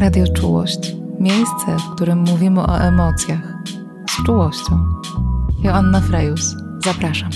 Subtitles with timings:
[0.00, 0.96] Radio Czułość.
[1.18, 3.54] Miejsce, w którym mówimy o emocjach.
[4.10, 4.78] Z czułością.
[5.64, 6.54] Joanna Frejus.
[6.84, 7.30] Zapraszam.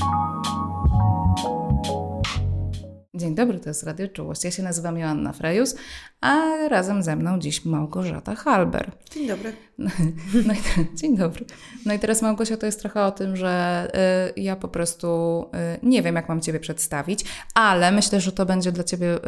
[3.14, 4.44] Dzień dobry, to jest Radio Czułość.
[4.44, 5.76] Ja się nazywam Joanna Frejus,
[6.20, 6.34] a
[6.68, 8.92] razem ze mną dziś Małgorzata Halber.
[9.10, 9.52] Dzień dobry.
[10.46, 11.44] No i, dzień dobry.
[11.86, 13.86] No i teraz Małgosia to jest trochę o tym, że
[14.36, 15.06] y, ja po prostu
[15.76, 19.18] y, nie wiem, jak mam Ciebie przedstawić, ale myślę, że to będzie dla Ciebie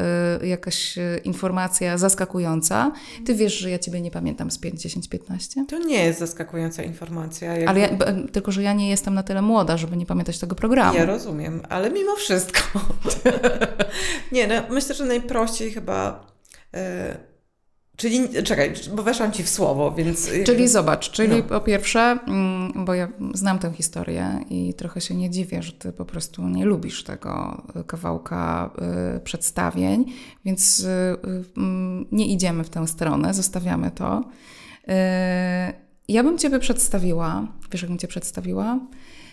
[0.42, 2.92] y, jakaś y, informacja zaskakująca.
[3.26, 5.64] Ty wiesz, że ja Ciebie nie pamiętam z 5, 10, 15?
[5.68, 7.52] To nie jest zaskakująca informacja.
[7.52, 7.68] Jakby...
[7.68, 10.54] Ale ja, b- tylko, że ja nie jestem na tyle młoda, żeby nie pamiętać tego
[10.54, 10.98] programu.
[10.98, 12.60] Ja rozumiem, ale mimo wszystko.
[14.32, 16.26] nie, no, myślę, że najprościej chyba...
[17.96, 20.30] Czyli, czekaj, bo weszłam Ci w słowo, więc...
[20.44, 25.30] Czyli zobacz, czyli po pierwsze, mm, bo ja znam tę historię i trochę się nie
[25.30, 28.70] dziwię, że Ty po prostu nie lubisz tego kawałka
[29.16, 30.04] y, przedstawień,
[30.44, 34.24] więc y, y, mm, nie idziemy w tę stronę, zostawiamy to.
[36.08, 38.80] Ja bym Ciebie przedstawiła, wiesz jak bym Cię przedstawiła?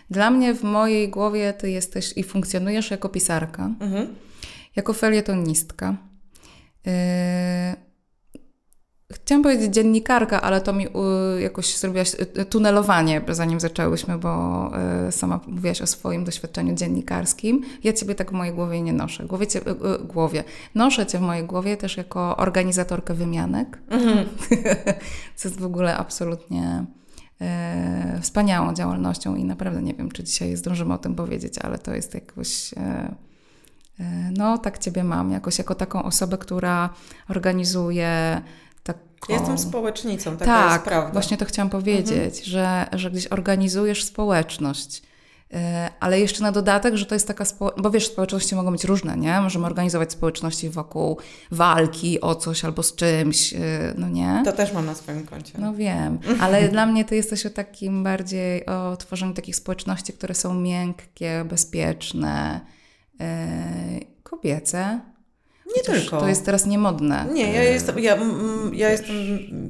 [0.10, 4.08] Dla mnie w mojej głowie Ty jesteś i funkcjonujesz jako pisarka, Mhm.
[4.76, 5.96] jako felietonistka.
[6.86, 6.92] Yy,
[9.14, 14.72] Chciałam powiedzieć dziennikarka, ale to mi y, jakoś zrobiłaś y, tunelowanie, zanim zaczęłyśmy, bo
[15.08, 17.62] y, sama mówiłaś o swoim doświadczeniu dziennikarskim.
[17.84, 19.26] Ja Ciebie tak w mojej głowie nie noszę.
[19.26, 20.44] Głowie cię, y, y, głowie.
[20.76, 24.26] Noszę Cię w mojej głowie też jako organizatorkę wymianek, Mhm.
[25.36, 26.86] co jest w ogóle absolutnie
[28.18, 31.94] y, wspaniałą działalnością i naprawdę nie wiem, czy dzisiaj zdążymy o tym powiedzieć, ale to
[31.96, 32.74] jest jakoś...
[32.74, 32.78] y,
[34.00, 34.04] y,
[34.38, 36.90] no, tak Ciebie mam, jakoś jako taką osobę, która
[37.30, 38.42] organizuje
[39.30, 41.12] Jestem społecznicą, taka tak, jest prawda.
[41.12, 45.02] właśnie to chciałam powiedzieć, że, że gdzieś organizujesz społeczność.
[45.54, 45.60] Yy,
[46.00, 47.74] Ale jeszcze na dodatek, że to jest taka, spo...
[47.78, 49.42] bo wiesz, społeczności mogą być różne, nie?
[49.42, 51.18] Możemy organizować społeczności wokół
[51.52, 53.60] walki o coś albo z czymś, yy,
[53.98, 54.42] no nie?
[54.46, 55.54] To też mam na swoim koncie.
[55.58, 60.36] No wiem, ale dla mnie ty jesteś o takim bardziej, o tworzeniu takich społeczności, które
[60.36, 62.62] są miękkie, bezpieczne,
[63.20, 63.26] yy,
[64.24, 65.00] kobiece.
[65.78, 66.20] Nie tylko.
[66.20, 67.26] To jest teraz niemodne.
[67.34, 69.16] Nie, ja Yy, jestem, ja, mm, ja jestem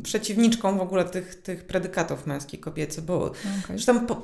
[0.04, 3.36] przeciwniczką w ogóle tych, tych predykatów męski, kobiecy, bo okej.
[3.68, 4.22] zresztą po,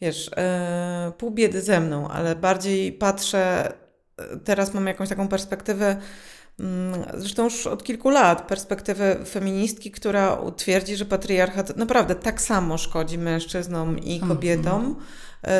[0.00, 3.72] wiesz, e, pół biedy ze mną, ale bardziej patrzę,
[4.18, 5.96] e, teraz mam jakąś taką perspektywę,
[6.60, 12.78] mm, zresztą już od kilku lat, perspektywę feministki, która twierdzi, że patriarchat naprawdę tak samo
[12.78, 14.28] szkodzi mężczyznom i Mhm.
[14.32, 15.02] kobietom, e,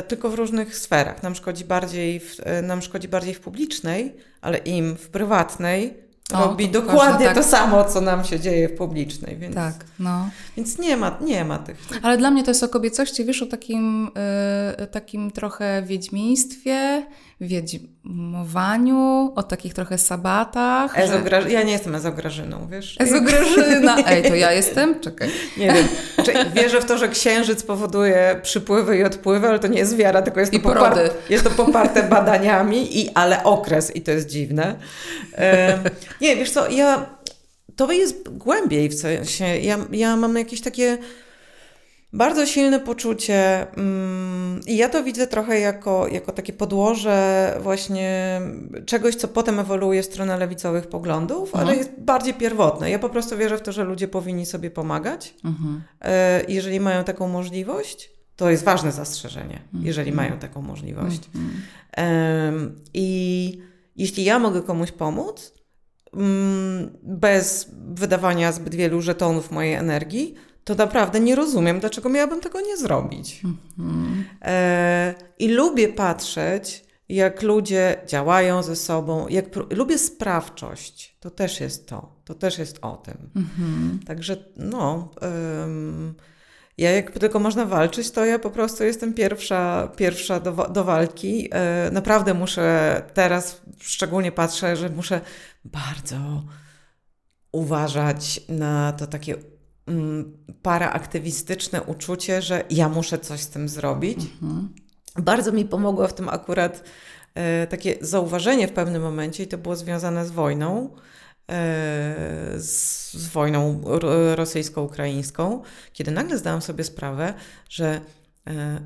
[0.02, 1.22] tylko w różnych sferach.
[1.22, 6.44] Nam szkodzi bardziej w, e, nam szkodzi bardziej w publicznej, ale im w prywatnej O,
[6.44, 7.34] robi to dokładnie tak.
[7.34, 10.30] to samo, co nam się dzieje w publicznej, więc, Tak, no.
[10.56, 11.76] więc nie, ma, nie ma tych.
[12.02, 14.10] Ale dla mnie to jest o kobiecości, wiesz, o takim,
[14.82, 17.06] y, takim trochę wiedźmiństwie,
[17.44, 20.94] wiedźmowaniu, o takich trochę sabatach.
[20.96, 21.40] że- Ezogra...
[21.48, 22.96] Ja nie jestem ezograżyną, wiesz?
[23.00, 23.96] Ezograżyna.
[24.06, 25.00] Ej, to ja jestem?
[25.00, 25.30] Czekaj.
[25.56, 25.86] Nie wiem.
[26.24, 30.22] Czy wierzę w to, że księżyc powoduje przypływy i odpływy, ale to nie jest wiara,
[30.22, 31.10] tylko jest to, porody.
[31.30, 34.74] jest to poparte badaniami, i, ale okres i to jest dziwne.
[35.38, 35.78] E,
[36.20, 37.06] nie, wiesz co, ja,
[37.76, 40.98] to jest głębiej w sensie, ja, ja mam jakieś takie
[42.14, 48.40] bardzo silne poczucie mm, i ja to widzę trochę jako, jako takie podłoże właśnie
[48.86, 51.78] czegoś, co potem ewoluuje w stronę lewicowych poglądów, ale Mhm.
[51.78, 52.90] jest bardziej pierwotne.
[52.90, 55.34] Ja po prostu wierzę w to, że ludzie powinni sobie pomagać.
[55.44, 55.82] Mhm.
[56.00, 61.20] E, jeżeli mają taką możliwość, to jest ważne zastrzeżenie, jeżeli mają taką możliwość.
[61.34, 62.80] Mhm.
[62.94, 63.58] I
[63.96, 65.54] jeśli ja mogę komuś pomóc,
[66.14, 72.60] mm, bez wydawania zbyt wielu żetonów mojej energii, to naprawdę nie rozumiem, dlaczego miałabym tego
[72.60, 73.42] nie zrobić.
[73.44, 74.24] Mhm.
[74.42, 81.16] E, I lubię patrzeć, jak ludzie działają ze sobą, jak lubię sprawczość.
[81.20, 82.14] To też jest to.
[82.24, 83.30] To też jest o tym.
[83.36, 84.00] Mhm.
[84.06, 85.10] Także no,
[85.64, 86.14] ym,
[86.78, 91.48] ja jak tylko można walczyć, to ja po prostu jestem pierwsza, pierwsza do, do walki.
[91.52, 95.20] E, naprawdę muszę, teraz szczególnie patrzę, że muszę
[95.64, 96.42] bardzo
[97.52, 99.36] uważać na to takie
[100.62, 104.18] paraaktywistyczne uczucie, że ja muszę coś z tym zrobić.
[104.18, 104.68] Mhm.
[105.16, 106.84] Bardzo mi pomogło w tym akurat
[107.34, 110.90] e, takie zauważenie w pewnym momencie, i to było związane z wojną,
[111.50, 117.34] e, z, z wojną ro- rosyjsko-ukraińską, kiedy nagle zdałam sobie sprawę,
[117.68, 118.00] że
[118.46, 118.80] e,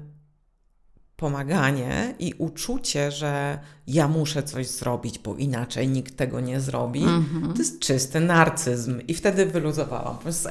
[1.18, 7.52] pomaganie i uczucie, że ja muszę coś zrobić, bo inaczej nikt tego nie zrobi, Mhm.
[7.52, 9.00] to jest czysty narcyzm.
[9.08, 10.16] I wtedy wyluzowałam.
[10.16, 10.48] Po prostu,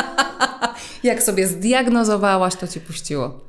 [1.02, 3.40] Jak sobie zdiagnozowałaś, to ci puściło.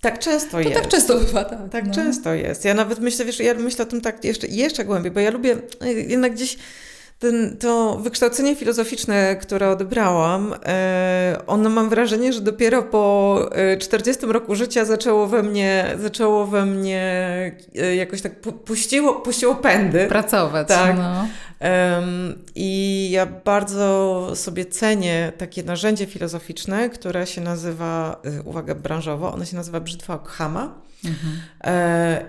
[0.00, 0.74] Tak często To jest.
[0.74, 1.58] tak często bywa, tak.
[1.70, 1.94] Tak no.
[1.94, 2.64] często jest.
[2.64, 5.56] Ja nawet myślę, wiesz, ja myślę o tym tak jeszcze, jeszcze głębiej, bo ja lubię
[5.84, 6.58] y, jednak gdzieś
[7.22, 13.38] ten, to wykształcenie filozoficzne, które odebrałam, e, ono mam wrażenie, że dopiero po
[13.80, 17.02] 40 e, roku życia zaczęło we mnie, zaczęło we mnie
[17.78, 20.06] e, jakoś tak puściło, puściło pędy.
[20.06, 20.68] Pracować.
[20.68, 20.96] Tak.
[20.96, 21.26] No.
[22.54, 29.56] I ja bardzo sobie cenię takie narzędzie filozoficzne, które się nazywa, uwaga branżowo, ono się
[29.56, 30.74] nazywa brzytwa Okhama.
[31.04, 31.36] Mhm.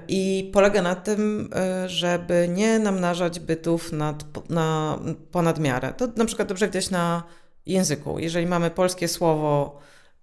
[0.07, 1.49] I polega na tym,
[1.85, 4.99] żeby nie namnażać bytów nad, na
[5.31, 5.93] ponad miarę.
[5.97, 7.23] To na przykład dobrze widać na
[7.65, 8.19] języku.
[8.19, 9.79] Jeżeli mamy polskie słowo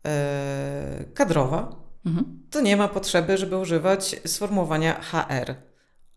[0.06, 1.76] e, kadrowa,
[2.06, 2.42] mhm.
[2.50, 5.54] to nie ma potrzeby, żeby używać sformułowania HR.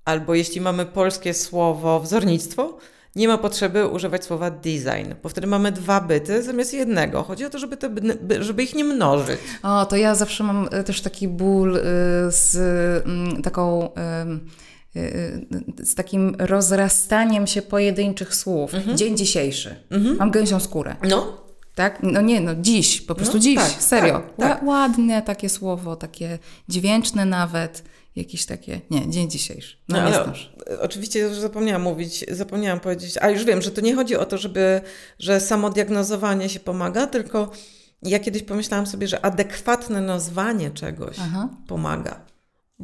[0.06, 2.77] Albo jeśli mamy polskie słowo wzornictwo,
[3.15, 7.24] nie ma potrzeby używać słowa design, bo wtedy mamy dwa byty zamiast jednego.
[7.24, 7.89] Chodzi o to, żeby, te,
[8.39, 9.39] żeby ich nie mnożyć.
[9.63, 11.81] O, to ja zawsze mam e, też taki ból y,
[12.30, 12.56] z
[13.06, 13.89] mm, taką
[14.95, 18.74] y, z takim rozrastaniem się pojedynczych słów.
[18.74, 18.98] Mhm.
[18.98, 19.75] Dzień dzisiejszy.
[19.89, 20.18] Mhm.
[20.18, 20.95] Mam gęsią skórę.
[21.10, 21.44] No.
[21.75, 22.00] Tak?
[22.04, 24.13] No nie, no dziś, po prostu no, dziś, tak, serio.
[24.38, 24.63] Tak, tak.
[24.63, 26.39] Ładne takie słowo, takie
[26.69, 27.83] dźwięczne nawet,
[28.15, 29.77] jakieś takie, nie, dzień dzisiejszy.
[29.89, 30.33] No, no ale
[30.81, 34.38] oczywiście już zapomniałam mówić, zapomniałam powiedzieć, a już wiem, że to nie chodzi o to,
[34.38, 34.81] żeby,
[35.19, 37.51] że samodiagnozowanie się pomaga, tylko
[38.04, 41.50] ja kiedyś pomyślałam sobie, że adekwatne nazwanie czegoś Aha.
[41.68, 42.25] pomaga.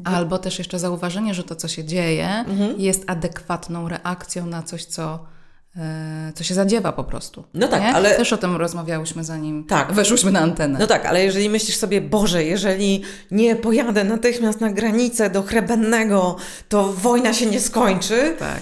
[0.03, 2.79] Albo też jeszcze zauważenie, że to, co się dzieje, mhm.
[2.79, 5.25] jest adekwatną reakcją na coś, co,
[6.35, 7.43] co się zadziewa po prostu.
[7.53, 7.93] No tak, nie?
[7.93, 8.15] ale...
[8.15, 9.91] Też o tym rozmawiałyśmy zanim tak.
[9.93, 10.79] weszłyśmy na antenę.
[10.79, 16.35] No tak, ale jeżeli myślisz sobie, Boże, jeżeli nie pojadę natychmiast na granicę do Chrebennego,
[16.69, 18.59] to wojna się nie skończy, tak.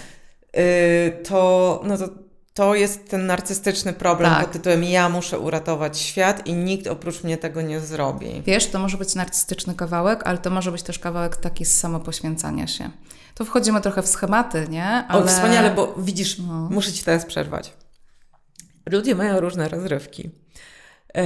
[0.57, 2.09] Y, to, no to
[2.57, 4.43] to jest ten narcystyczny problem tak.
[4.43, 8.41] pod tytułem ja muszę uratować świat i nikt oprócz mnie tego nie zrobi.
[8.45, 12.67] Wiesz, to może być narcystyczny kawałek, ale to może być też kawałek taki z samopoświęcania
[12.67, 12.89] się.
[13.37, 14.85] To wchodzimy trochę w schematy, nie?
[14.85, 15.23] Ale...
[15.23, 16.69] O, wspaniale, bo widzisz, no.
[16.71, 17.73] muszę Ci teraz przerwać.
[18.91, 20.29] Ludzie mają różne rozrywki.
[21.15, 21.23] Yy,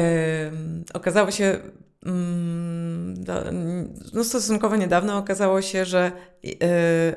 [0.93, 1.59] okazało się,
[2.05, 3.23] Mm,
[4.13, 6.11] no stosunkowo niedawno okazało się, że
[6.45, 6.57] y,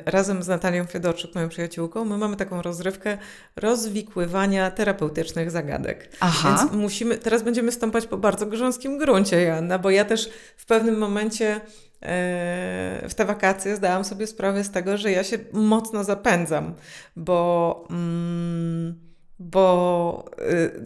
[0.06, 3.18] razem z Natalią Fiodorczyk, moją przyjaciółką, my mamy taką rozrywkę
[3.56, 6.16] rozwikływania terapeutycznych zagadek.
[6.20, 6.48] Aha.
[6.48, 10.98] Więc musimy, teraz będziemy stąpać po bardzo grząskim gruncie, Joanna, bo ja też w pewnym
[10.98, 11.60] momencie
[13.08, 16.74] w te wakacje zdałam sobie sprawę z tego, że ja się mocno zapędzam,
[17.16, 17.86] bo...
[17.90, 19.04] Mm,
[19.38, 20.24] bo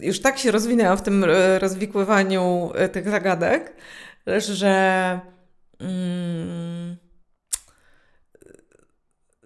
[0.01, 3.75] y, już tak się rozwinęłam w tym y, rozwikływaniu y, tych zagadek,
[4.37, 5.19] że
[5.79, 6.97] mm,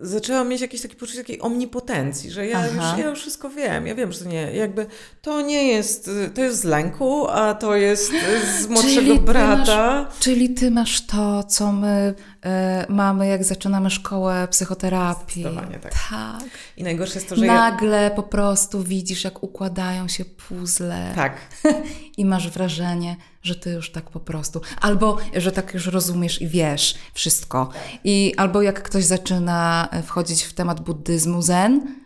[0.04, 3.96] zaczęłam mieć jakieś takie poczucie takiej omnipotencji, że ja już, ja już wszystko wiem, ja
[3.96, 4.86] wiem, że nie, jakby
[5.22, 8.12] to nie jest, to jest z lęku, a to jest
[8.60, 10.04] z młodszego czyli brata.
[10.04, 12.14] Masz, czyli ty masz to, co my
[12.46, 12.50] y,
[12.90, 15.44] mamy, jak zaczynamy szkołę psychoterapii.
[15.44, 15.94] Tak.
[16.10, 16.50] tak.
[16.78, 18.10] I najgorsze jest to, że Nagle ja...
[18.10, 21.12] po prostu widzisz, jak układają się puzzle.
[21.16, 21.38] Tak.
[22.18, 26.48] I masz wrażenie, że ty już tak po prostu, albo że tak już rozumiesz i
[26.48, 27.70] wiesz wszystko.
[28.04, 32.04] I albo jak ktoś zaczyna wchodzić w temat buddyzmu zen,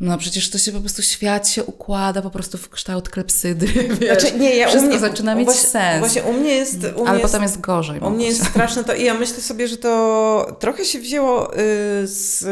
[0.00, 3.72] no przecież to się po prostu świat się układa po prostu w kształt klepsydry.
[4.00, 4.20] Wiesz?
[4.20, 5.98] Znaczy, nie, ja Wszystko mnie, zaczyna mieć właśnie, sens.
[5.98, 6.78] Właśnie u mnie jest.
[6.96, 8.00] U Ale mnie potem jest, gorzej.
[8.00, 11.58] U mnie jest straszne to i ja myślę sobie, że to trochę się wzięło y,
[12.04, 12.44] z.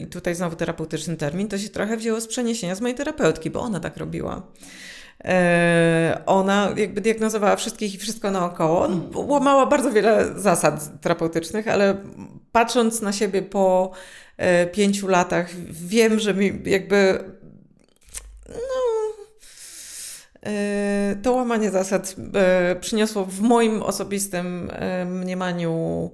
[0.00, 3.60] I tutaj znowu terapeutyczny termin, to się trochę wzięło z przeniesienia z mojej terapeutki, bo
[3.60, 4.42] ona tak robiła.
[5.24, 8.88] E, ona jakby diagnozowała wszystkich i wszystko naokoło.
[9.14, 11.96] Łamała bardzo wiele zasad terapeutycznych, ale
[12.52, 13.90] patrząc na siebie po
[14.36, 17.24] e, pięciu latach, wiem, że mi jakby
[18.48, 18.54] no,
[20.46, 22.16] e, to łamanie zasad
[22.80, 24.70] przyniosło w moim osobistym
[25.06, 26.10] mniemaniu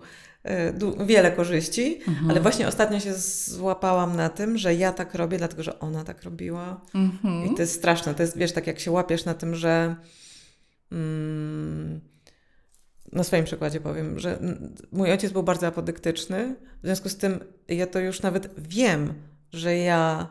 [1.07, 2.31] wiele korzyści, mhm.
[2.31, 6.23] ale właśnie ostatnio się złapałam na tym, że ja tak robię, dlatego że ona tak
[6.23, 6.81] robiła.
[6.95, 7.47] Mhm.
[7.47, 8.15] I to jest straszne.
[8.15, 9.97] To jest, wiesz, tak jak się łapiesz na tym, że
[10.93, 12.01] mm,
[13.13, 14.39] na swoim przykładzie powiem, że
[14.93, 19.15] mój ojciec był bardzo apodyktyczny, w związku z tym ja to już nawet wiem,
[19.53, 20.29] że ja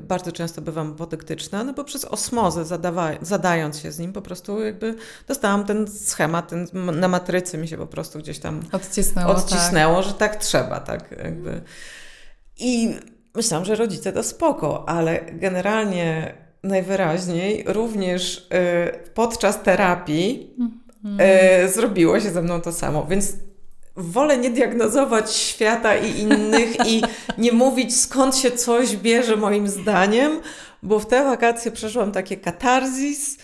[0.00, 4.60] bardzo często bywam apodyktyczna, no bo przez osmozę zadawa- zadając się z nim po prostu
[4.60, 4.94] jakby
[5.28, 6.66] dostałam ten schemat, ten,
[7.00, 10.04] na matrycy mi się po prostu gdzieś tam odcisnęło, odcisnęło tak.
[10.04, 11.60] że tak trzeba, tak jakby.
[12.58, 12.94] I
[13.34, 20.56] myślałam, że rodzice to spoko, ale generalnie najwyraźniej również yy, podczas terapii
[21.62, 23.32] yy, zrobiło się ze mną to samo, więc
[23.96, 27.02] wolę nie diagnozować świata i innych i
[27.38, 30.40] nie mówić skąd się coś bierze moim zdaniem,
[30.82, 33.38] bo w te wakacje przeszłam takie katarzis,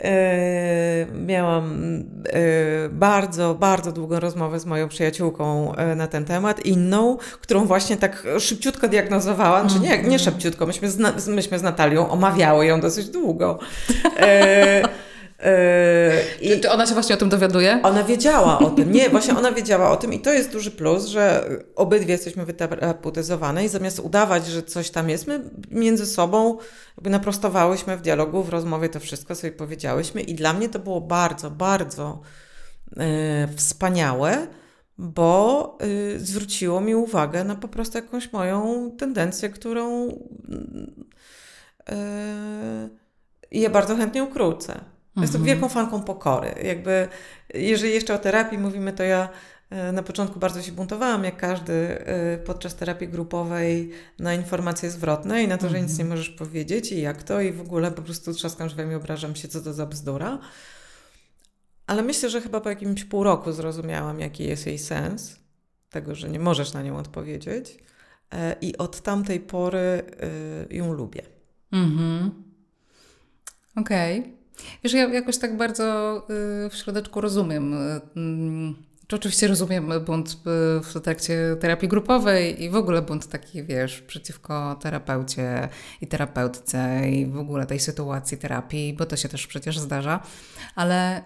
[0.00, 1.74] E, miałam
[2.28, 7.96] e, bardzo, bardzo długą rozmowę z moją przyjaciółką e, na ten temat, inną, którą właśnie
[7.96, 10.18] tak szybciutko diagnozowałam, czy nie, nie mhm.
[10.18, 13.58] szybciutko, myśmy z, myśmy z Natalią omawiały ją dosyć długo.
[15.38, 17.80] Yy, Czy ona się właśnie o tym dowiaduje?
[17.82, 18.92] Ona wiedziała o tym.
[18.92, 23.64] Nie, właśnie ona wiedziała o tym i to jest duży plus, że obydwie jesteśmy wyterapeutyzowane
[23.64, 26.58] i zamiast udawać, że coś tam jest, my między sobą
[26.96, 31.00] jakby naprostowałyśmy w dialogu, w rozmowie to wszystko sobie powiedziałyśmy i dla mnie to było
[31.00, 32.20] bardzo, bardzo
[32.96, 33.04] yy,
[33.56, 34.46] wspaniałe,
[34.98, 35.78] bo
[36.12, 40.06] yy, zwróciło mi uwagę na po prostu jakąś moją tendencję, którą
[41.88, 41.94] yy,
[43.50, 44.93] ja bardzo chętnie ukrócę.
[45.16, 45.44] Jestem mhm.
[45.44, 46.54] wielką fanką pokory.
[46.62, 47.08] Jakby,
[47.54, 49.28] jeżeli jeszcze o terapii mówimy, to ja
[49.70, 55.42] e, na początku bardzo się buntowałam, jak każdy e, podczas terapii grupowej na informacje zwrotne
[55.42, 56.08] i na to, że nic nie mhm.
[56.08, 59.48] możesz powiedzieć i jak to i w ogóle po prostu trzaskam drzwiami i obrażam się,
[59.48, 60.38] co to za bzdura.
[61.86, 65.36] Ale myślę, że chyba po jakimś pół roku zrozumiałam, jaki jest jej sens,
[65.90, 67.78] tego, że nie możesz na nią odpowiedzieć
[68.32, 70.02] e, i od tamtej pory
[70.70, 71.22] ją lubię.
[71.72, 72.30] Mhm.
[73.76, 74.20] Okej.
[74.20, 74.43] Okay.
[74.84, 76.18] Wiesz, ja jakoś tak bardzo
[76.66, 77.74] y, w środeczku rozumiem.
[79.04, 80.34] Mm, czy oczywiście rozumiem bunt y,
[80.82, 85.68] w trakcie terapii grupowej i w ogóle bunt taki, wiesz, przeciwko terapeucie
[86.00, 90.20] i terapeutce i w ogóle tej sytuacji terapii, bo to się też przecież zdarza
[90.74, 91.22] ale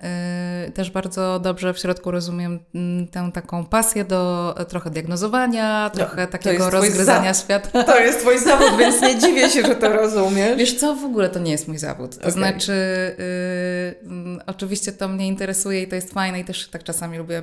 [0.67, 2.59] y, też bardzo dobrze w środku rozumiem
[3.05, 7.85] y, tę taką pasję do trochę diagnozowania, no, trochę no, takiego rozgryzania świata.
[7.85, 10.59] To jest twój zawód, więc nie dziwię się, że to rozumiesz.
[10.59, 12.15] Wiesz co, w ogóle to nie jest mój zawód.
[12.15, 12.33] To okay.
[12.33, 13.95] znaczy, y,
[14.47, 17.43] oczywiście to mnie interesuje i to jest fajne i też tak czasami lubię, y,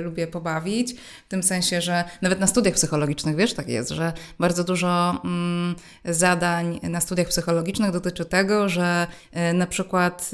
[0.00, 4.64] lubię pobawić, w tym sensie, że nawet na studiach psychologicznych, wiesz, tak jest, że bardzo
[4.64, 5.74] dużo mm,
[6.04, 9.06] zadań na studiach psychologicznych dotyczy tego, że
[9.50, 10.30] y, na przykład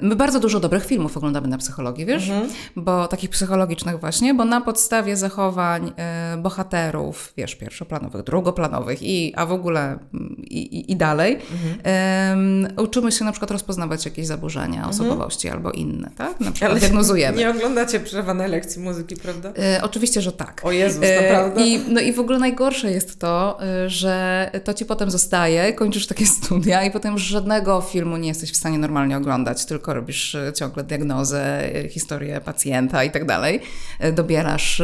[0.00, 2.28] my bardzo dużo dobrych filmów oglądamy na psychologii, wiesz?
[2.28, 2.50] Mhm.
[2.76, 9.46] Bo takich psychologicznych właśnie, bo na podstawie zachowań e, bohaterów, wiesz, pierwszoplanowych, drugoplanowych i, a
[9.46, 12.68] w ogóle mm, i, i, i dalej, mhm.
[12.76, 14.90] uczymy się na przykład rozpoznawać jakieś zaburzenia mhm.
[14.90, 16.40] osobowości albo inne, tak?
[16.40, 17.38] Na przykład Ale diagnozujemy.
[17.38, 19.52] Nie oglądacie przerwanej lekcji muzyki, prawda?
[19.58, 20.60] E, oczywiście, że tak.
[20.64, 21.66] O Jezus, naprawdę?
[21.66, 26.26] I, no i w ogóle najgorsze jest to, że to ci potem zostaje, kończysz takie
[26.36, 30.52] studia i potem żadnego filmu nie jesteś w stanie normalnie oglądać oglądać, tylko robisz e,
[30.52, 33.60] ciągle diagnozę, e, historię pacjenta i tak dalej.
[33.98, 34.82] E, dobierasz,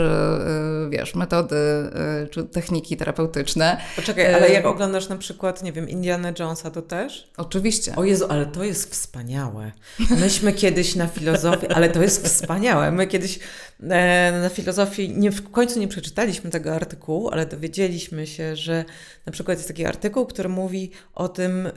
[0.90, 1.56] wiesz, metody
[2.30, 3.80] czy techniki terapeutyczne.
[3.96, 7.30] Poczekaj, ale jak oglądasz na przykład, nie wiem, Indiana Jonesa, to też?
[7.36, 7.96] Oczywiście.
[7.96, 9.72] O Jezu, ale to jest wspaniałe.
[10.20, 12.90] Myśmy kiedyś na filozofii, ale to jest wspaniałe.
[12.90, 13.38] My kiedyś
[13.80, 18.84] na filozofii nie, w końcu nie przeczytaliśmy tego artykułu, ale dowiedzieliśmy się, że
[19.26, 21.68] na przykład jest taki artykuł, który mówi o tym,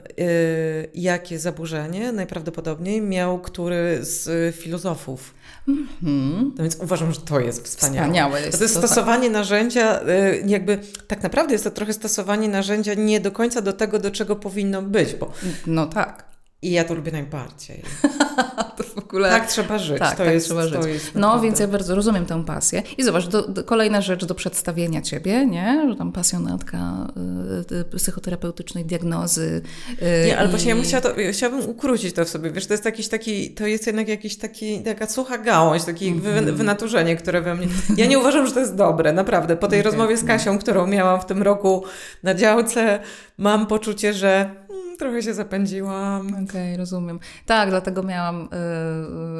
[0.94, 5.34] jakie zaburzenie najprawdopodobniej miał który z filozofów.
[5.68, 6.50] Mm-hmm.
[6.56, 8.06] No więc uważam, że to jest wspaniałe.
[8.06, 9.32] Wspaniałe jest to jest to stosowanie tak.
[9.32, 13.98] narzędzia, y, jakby tak naprawdę jest to trochę stosowanie narzędzia nie do końca do tego,
[13.98, 15.14] do czego powinno być.
[15.14, 15.32] Bo
[15.66, 16.27] no tak.
[16.62, 17.82] I ja to lubię najbardziej.
[18.76, 19.30] to w ogóle...
[19.30, 19.98] Tak trzeba żyć.
[19.98, 20.84] Tak, to tak jest, trzeba żyć.
[20.86, 22.82] Jest no, więc ja bardzo rozumiem tę pasję.
[22.98, 25.86] I zobacz, do, do, kolejna rzecz do przedstawienia Ciebie, nie?
[25.90, 27.08] Że tam pasjonatka
[27.70, 29.62] y, y, psychoterapeutycznej diagnozy.
[30.02, 30.50] Y, nie, ale i...
[30.50, 32.50] właśnie ja chciała to, ja chciałabym ukrócić to w sobie.
[32.50, 36.20] Wiesz, to jest jakiś taki, to jest jednak jakiś taki, taka sucha gałąź, takie mm
[36.20, 36.44] -hmm.
[36.44, 37.66] wy, wynaturzenie, które we mnie...
[37.96, 39.56] Ja nie uważam, że to jest dobre, naprawdę.
[39.56, 39.90] Po tej okay.
[39.90, 41.84] rozmowie z Kasią, którą miałam w tym roku
[42.22, 43.00] na działce,
[43.38, 44.67] mam poczucie, że
[44.98, 46.26] trochę się zapędziłam.
[46.28, 47.20] Okej, okay, rozumiem.
[47.46, 48.48] Tak, dlatego miałam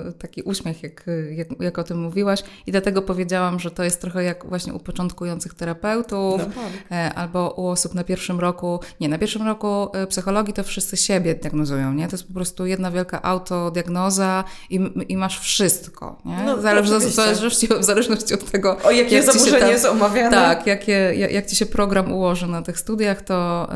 [0.09, 4.01] y, taki uśmiech, jak, jak, jak, o tym mówiłaś i dlatego powiedziałam, że to jest
[4.01, 6.43] trochę jak właśnie u początkujących terapeutów
[6.91, 8.81] no, albo u osób na pierwszym roku.
[9.01, 12.09] Nie, na pierwszym roku psychologii to wszyscy siebie diagnozują, nie?
[12.09, 16.37] To jest po prostu jedna wielka autodiagnoza i, i masz wszystko, nie?
[16.47, 18.77] No, Zależy, w, zależności, w zależności od tego...
[18.85, 20.31] O jakie jak zaburzenie tam, jest omawiane.
[20.31, 23.69] Tak, jakie, jak, jak Ci się program ułoży na tych studiach, to,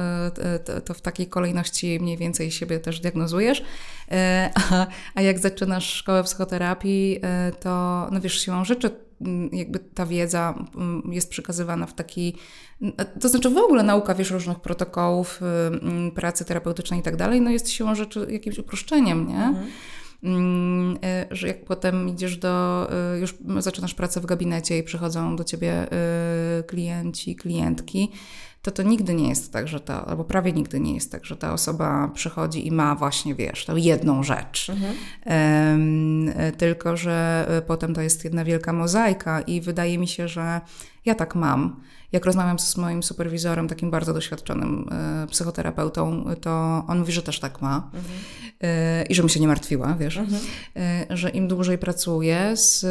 [0.64, 3.64] to, to w takiej kolejności mniej więcej siebie też diagnozujesz.
[4.10, 9.78] E, a, a jak zaczynasz szkołę psychoterapii, e, to no wiesz, siłą rzeczy mm, jakby
[9.78, 12.36] ta wiedza mm, jest przekazywana w taki,
[13.20, 17.50] to znaczy w ogóle nauka, wiesz, różnych protokołów mm, pracy terapeutycznej i tak dalej, no
[17.50, 19.44] jest siłą rzeczy jakimś uproszczeniem, nie?
[19.44, 19.66] Mhm
[21.30, 22.88] że jak potem idziesz do,
[23.20, 25.86] już zaczynasz pracę w gabinecie i przychodzą do ciebie
[26.66, 28.10] klienci, klientki,
[28.62, 31.36] to to nigdy nie jest tak, że ta, albo prawie nigdy nie jest tak, że
[31.36, 34.70] ta osoba przychodzi i ma właśnie, wiesz, tą jedną rzecz.
[34.70, 34.94] Mhm.
[35.26, 40.60] Um, tylko, że potem to jest jedna wielka mozaika i wydaje mi się, że
[41.04, 41.80] Ja tak mam.
[42.12, 44.88] Jak rozmawiam z moim superwizorem, takim bardzo doświadczonym
[45.24, 47.90] y, psychoterapeutą, to on mówi, że też tak ma.
[47.94, 48.04] Mhm.
[49.02, 50.42] Y, I żebym się nie martwiła, wiesz, mhm.
[51.12, 52.84] y, że im dłużej pracuję z,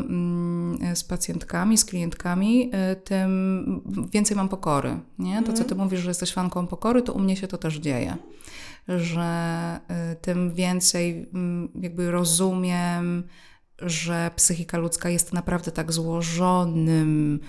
[0.00, 2.70] mm, z pacjentkami, z klientkami,
[3.04, 4.96] tym więcej mam pokory.
[5.18, 5.42] Nie?
[5.42, 5.80] To, co ty mhm.
[5.80, 8.16] mówisz, że jesteś fanką pokory, to u mnie się to też dzieje
[8.88, 9.80] że
[10.20, 13.24] tym więcej mm, jakby rozumiem,
[13.78, 17.40] że psychika ludzka jest naprawdę tak złożonym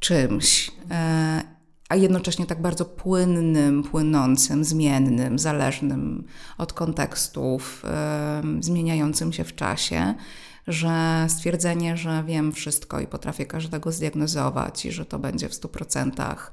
[0.00, 1.42] czymś, e,
[1.88, 6.24] a jednocześnie tak bardzo płynnym, płynącym, zmiennym, zależnym
[6.58, 10.14] od kontekstów, e, zmieniającym się w czasie,
[10.66, 16.50] że stwierdzenie, że wiem wszystko i potrafię każdego zdiagnozować i że to będzie w 100%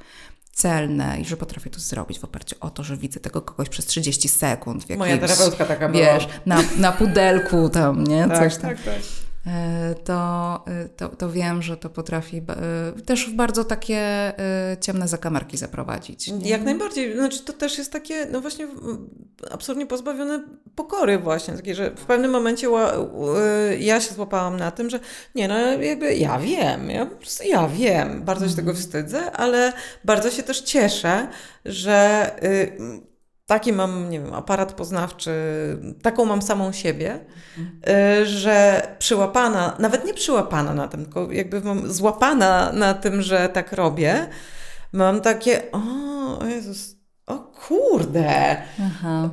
[0.54, 3.86] celne i że potrafię to zrobić w oparciu o to, że widzę tego kogoś przez
[3.86, 4.84] 30 sekund.
[4.84, 6.04] W jakimś, Moja terapeutka taka była.
[6.04, 8.28] Wiesz, na, na pudelku tam, nie?
[8.28, 8.70] Tak, Coś tam.
[8.70, 9.27] Tak, tak.
[9.48, 14.34] E, to, e, to, to wiem, że to potrafi e, też w bardzo takie
[14.82, 16.32] ciemne zakamarki zaprowadzić.
[16.32, 16.50] Nie?
[16.50, 17.16] Jak najbardziej.
[17.16, 18.68] Znaczy, to też jest takie, no właśnie,
[19.52, 20.44] absolutnie pozbawione
[20.76, 21.54] pokory, właśnie.
[21.54, 22.68] Takie, że w pewnym momencie
[23.80, 25.00] ja się złapałam na tym, że
[25.36, 27.08] nie, no jakby ja wiem, ja
[27.46, 28.24] ja wiem.
[28.24, 28.86] Bardzo się tego mhm.
[28.86, 29.74] wstydzę, ale
[30.04, 31.28] bardzo się też cieszę,
[31.66, 32.78] że y,
[33.48, 35.32] taki mam, nie wiem, aparat poznawczy,
[36.02, 37.20] taką mam samą siebie,
[37.58, 38.26] mhm.
[38.26, 43.74] że przyłapana, nawet nie przyłapana na tym, tylko jakby mam złapana na tym, że tak
[43.74, 44.28] robię,
[44.94, 48.58] mam takie, o, Jezus, o kurde.
[48.82, 49.30] Aha.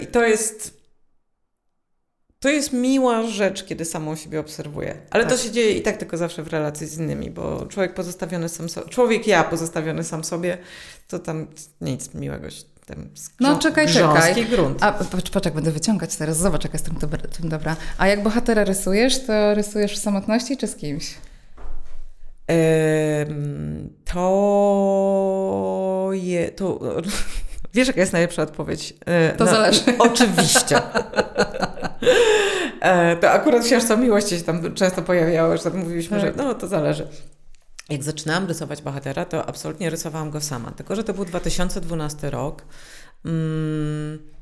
[0.00, 0.76] Y, I to jest
[2.40, 4.96] to jest miła rzecz, kiedy samą siebie obserwuję.
[5.10, 5.32] Ale tak.
[5.32, 8.68] to się dzieje i tak tylko zawsze w relacji z innymi, bo człowiek pozostawiony sam
[8.68, 10.58] sobie, człowiek ja pozostawiony sam sobie,
[11.08, 11.46] to tam
[11.80, 13.08] nic miłego się ten
[13.40, 14.46] No czekaj, czekaj.
[14.46, 14.82] grunt.
[14.82, 17.76] A patrz, patrz, jak będę wyciągać teraz, zobacz, jak jestem tym, tym dobra.
[17.98, 21.14] A jak bohatera rysujesz, to rysujesz w samotności czy z kimś?
[24.14, 26.80] to je, to...
[27.74, 28.94] Wiesz, jaka jest najlepsza odpowiedź?
[29.06, 29.80] E, to zależy.
[29.98, 30.76] Oczywiście.
[32.80, 36.26] E, to akurat o miłości się tam często pojawiało, że tak mówiliśmy, tak.
[36.36, 37.08] że no to zależy.
[37.88, 40.70] Jak zaczynałam rysować bohatera, to absolutnie rysowałam go sama.
[40.70, 42.62] Tylko, że to był 2012 rok.
[43.24, 44.36] Mm.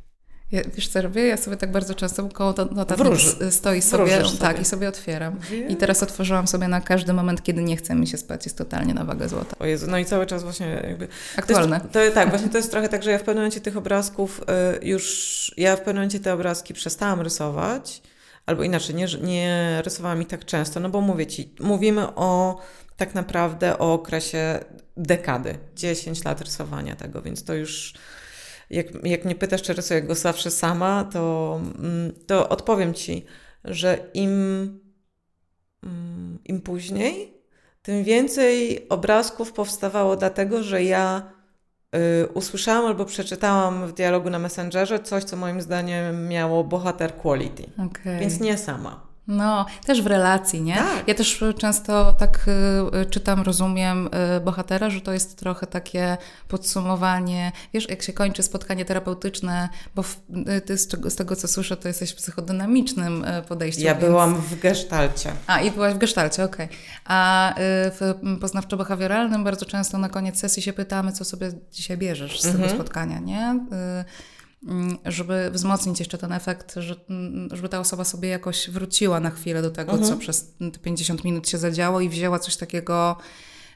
[0.52, 1.26] Ja, wiesz co robię?
[1.26, 3.18] Ja sobie tak bardzo często koło notatnik
[3.50, 5.38] stoi sobie, sobie, tak, i sobie otwieram.
[5.38, 5.66] Wie?
[5.66, 8.46] I teraz otworzyłam sobie na każdy moment, kiedy nie chce mi się spać.
[8.46, 9.56] Jest totalnie na wagę złota.
[9.58, 11.08] O Jezu, no i cały czas właśnie jakby...
[11.36, 11.80] Aktualne.
[11.92, 13.76] To jest, to, tak, właśnie to jest trochę tak, że ja w pewnym momencie tych
[13.76, 14.40] obrazków
[14.82, 15.54] y, już...
[15.56, 18.02] Ja w pewnym momencie te obrazki przestałam rysować,
[18.46, 22.58] albo inaczej, nie, nie rysowałam ich tak często, no bo mówię Ci, mówimy o
[22.96, 24.60] tak naprawdę o okresie
[24.96, 27.94] dekady, 10 lat rysowania tego, więc to już
[28.70, 33.24] jak, jak mnie pytasz, czy rysuję go zawsze sama, to, mm, to odpowiem Ci,
[33.64, 34.30] że im,
[35.82, 37.34] mm, im później,
[37.82, 41.32] tym więcej obrazków powstawało dlatego, że ja
[42.22, 47.62] y, usłyszałam albo przeczytałam w dialogu na Messengerze coś, co moim zdaniem miało bohater quality.
[47.90, 48.20] Okay.
[48.20, 49.13] Więc nie sama.
[49.26, 50.74] No, też w relacji, nie?
[50.74, 51.08] Tak.
[51.08, 52.46] Ja też często tak
[53.02, 56.16] y, czytam, rozumiem y, bohatera, że to jest trochę takie
[56.48, 60.20] podsumowanie, wiesz, jak się kończy spotkanie terapeutyczne, bo w,
[60.56, 63.80] y, ty z, z, tego, co słyszę, to jesteś w psychodynamicznym podejściu.
[63.80, 64.04] Ja więc...
[64.04, 65.32] byłam w gestalcie.
[65.46, 66.66] A, i byłaś w gestalcie, okej.
[66.66, 66.78] Okay.
[67.04, 72.46] A w poznawczo-behawioralnym bardzo często na koniec sesji się pytamy, co sobie dzisiaj bierzesz z
[72.46, 72.64] mhm.
[72.64, 73.42] tego spotkania, nie?
[73.42, 74.04] Mm,
[75.04, 79.62] żeby wzmocnić jeszcze ten efekt, że, mm, żeby ta osoba sobie jakoś wróciła na chwilę
[79.62, 80.10] do tego, mhm.
[80.10, 83.16] co przez te 50 minut się zadziało i wzięła coś takiego,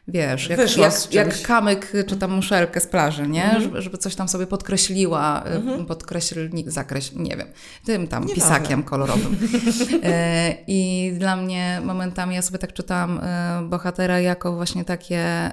[0.08, 3.44] wiesz, jak, jak, jak kamyk czy tam muszelkę z plaży, nie?
[3.44, 3.62] Mhm.
[3.62, 5.86] Żeby, żeby, coś tam sobie podkreśliła, y, mhm.
[5.86, 7.48] podkreślnik, zakreś, nie wiem,
[7.84, 9.36] tym tam nie pisakiem kolorowym.
[10.02, 15.52] E, I dla mnie momentami ja sobie tak czytam y, bohatera jako właśnie takie, y,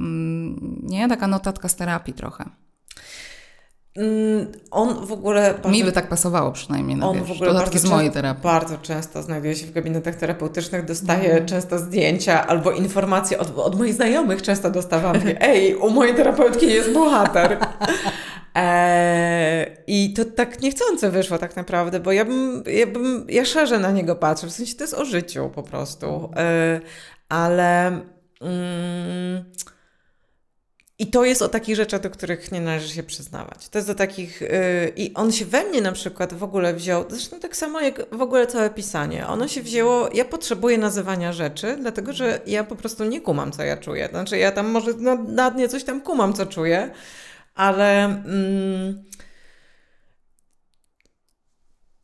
[0.00, 1.08] mm, nie?
[1.08, 2.50] Taka notatka z terapii trochę.
[3.98, 5.54] Mm, on w ogóle.
[5.54, 6.96] Bardzo, Mi by tak pasowało przynajmniej.
[6.96, 8.42] No on wiesz, w ogóle bardzo, z mojej terapii.
[8.42, 11.46] bardzo często znajduje się w gabinetach terapeutycznych, dostaje mm.
[11.46, 14.42] często zdjęcia albo informacje od, od moich znajomych.
[14.42, 17.58] Często dostawam, ej, u mojej terapeutki jest bohater.
[18.54, 23.80] E, I to tak niechcące wyszło tak naprawdę, bo ja bym, ja bym, ja szerzej
[23.80, 26.30] na niego patrzę, w sensie to jest o życiu po prostu.
[26.36, 26.80] E,
[27.28, 27.86] ale.
[28.40, 29.44] Mm,
[31.00, 33.68] i to jest o takich rzeczach, do których nie należy się przyznawać.
[33.68, 34.40] To jest do takich.
[34.40, 34.48] Yy,
[34.96, 38.22] I on się we mnie na przykład w ogóle wziął, zresztą tak samo jak w
[38.22, 39.26] ogóle całe pisanie.
[39.26, 40.08] Ono się wzięło.
[40.14, 44.08] Ja potrzebuję nazywania rzeczy, dlatego że ja po prostu nie kumam, co ja czuję.
[44.10, 46.90] Znaczy, ja tam może na, na dnie coś tam kumam, co czuję,
[47.54, 48.04] ale.
[48.04, 49.04] Mm,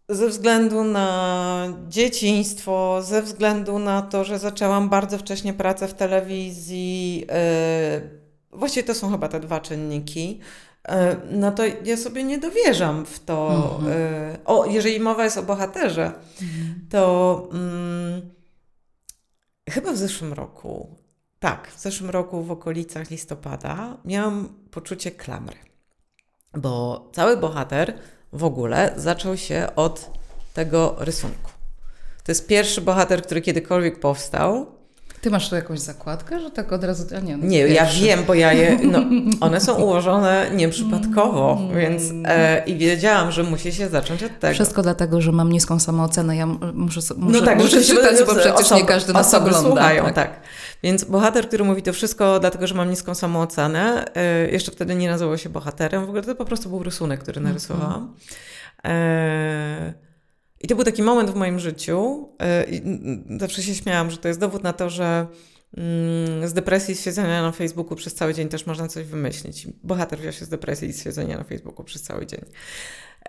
[0.09, 7.19] ze względu na dzieciństwo, ze względu na to, że zaczęłam bardzo wcześnie pracę w telewizji,
[7.21, 8.24] yy,
[8.57, 10.41] właściwie to są chyba te dwa czynniki,
[10.89, 10.95] yy,
[11.31, 13.55] no to ja sobie nie dowierzam w to.
[13.55, 13.99] Mhm.
[14.33, 16.13] Yy, o, jeżeli mowa jest o bohaterze,
[16.91, 18.31] to mm,
[19.71, 20.97] chyba w zeszłym roku,
[21.41, 25.57] tak, w zeszłym roku w okolicach listopada miałam poczucie klamry,
[26.55, 27.99] bo cały bohater
[28.33, 30.11] w ogóle zaczął się od
[30.55, 31.51] tego rysunku.
[32.25, 34.67] To jest pierwszy bohater, który kiedykolwiek powstał.
[35.25, 37.05] Ty masz tu jakąś zakładkę, że tak od razu...
[37.17, 38.79] A nie, no Nie, ja wiem, bo ja je.
[38.83, 38.99] No,
[39.47, 41.77] one są ułożone nieprzypadkowo, Mm.
[41.77, 44.55] więc e, i wiedziałam, że musi się zacząć od tego.
[44.55, 46.37] Wszystko dlatego, że mam niską samoocenę.
[46.37, 49.27] Ja m- muszę, so- muszę, no tak, muszę czytać, bo osoby- przecież nie każdy nas
[49.27, 49.69] osoby ogląda.
[49.69, 50.15] słuchają, tak.
[50.15, 50.41] tak.
[50.83, 55.11] Więc bohater, który mówi to wszystko, dlatego że mam niską samoocenę, e, jeszcze wtedy nie
[55.11, 57.53] nazywał się bohaterem, w ogóle to po prostu był rysunek, który Mhm.
[57.55, 58.15] narysowałam.
[58.85, 59.95] E,
[60.65, 62.29] I to był taki moment w moim życiu.
[62.39, 62.83] e, i,
[63.41, 65.27] Zawsze się śmiałam, że to jest dowód na to, że
[65.77, 69.69] mm, z depresji, z siedzenia na Facebooku przez cały dzień też można coś wymyślić.
[69.83, 72.41] Bohater wziął się z depresji i z siedzenia na Facebooku przez cały dzień.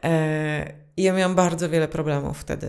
[0.03, 2.67] E, I ja miałam bardzo wiele problemów wtedy.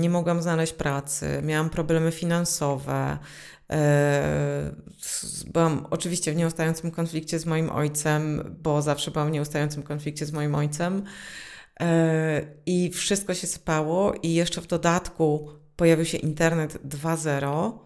[0.00, 3.18] Nie mogłam znaleźć pracy, miałam problemy finansowe.
[3.70, 4.72] e,
[5.52, 10.32] Byłam oczywiście w nieustającym konflikcie z moim ojcem, bo zawsze byłam w nieustającym konflikcie z
[10.32, 11.02] moim ojcem.
[11.80, 17.78] E, I wszystko się sypało, i jeszcze w dodatku pojawił się internet 2.0,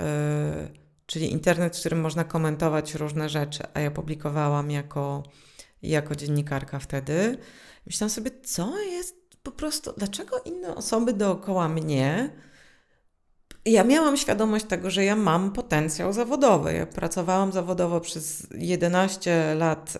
[0.00, 0.68] e,
[1.06, 5.22] czyli internet, w którym można komentować różne rzeczy, a ja publikowałam jako,
[5.82, 7.38] jako dziennikarka wtedy.
[7.86, 12.30] Myślałam sobie, co jest po prostu, dlaczego inne osoby dookoła mnie.
[13.70, 16.72] Ja miałam świadomość tego, że ja mam potencjał zawodowy.
[16.72, 19.98] Ja pracowałam zawodowo przez 11 lat y,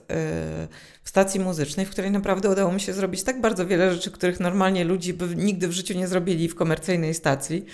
[1.02, 4.40] w stacji muzycznej, w której naprawdę udało mi się zrobić tak bardzo wiele rzeczy, których
[4.40, 7.64] normalnie ludzie by nigdy w życiu nie zrobili w komercyjnej stacji,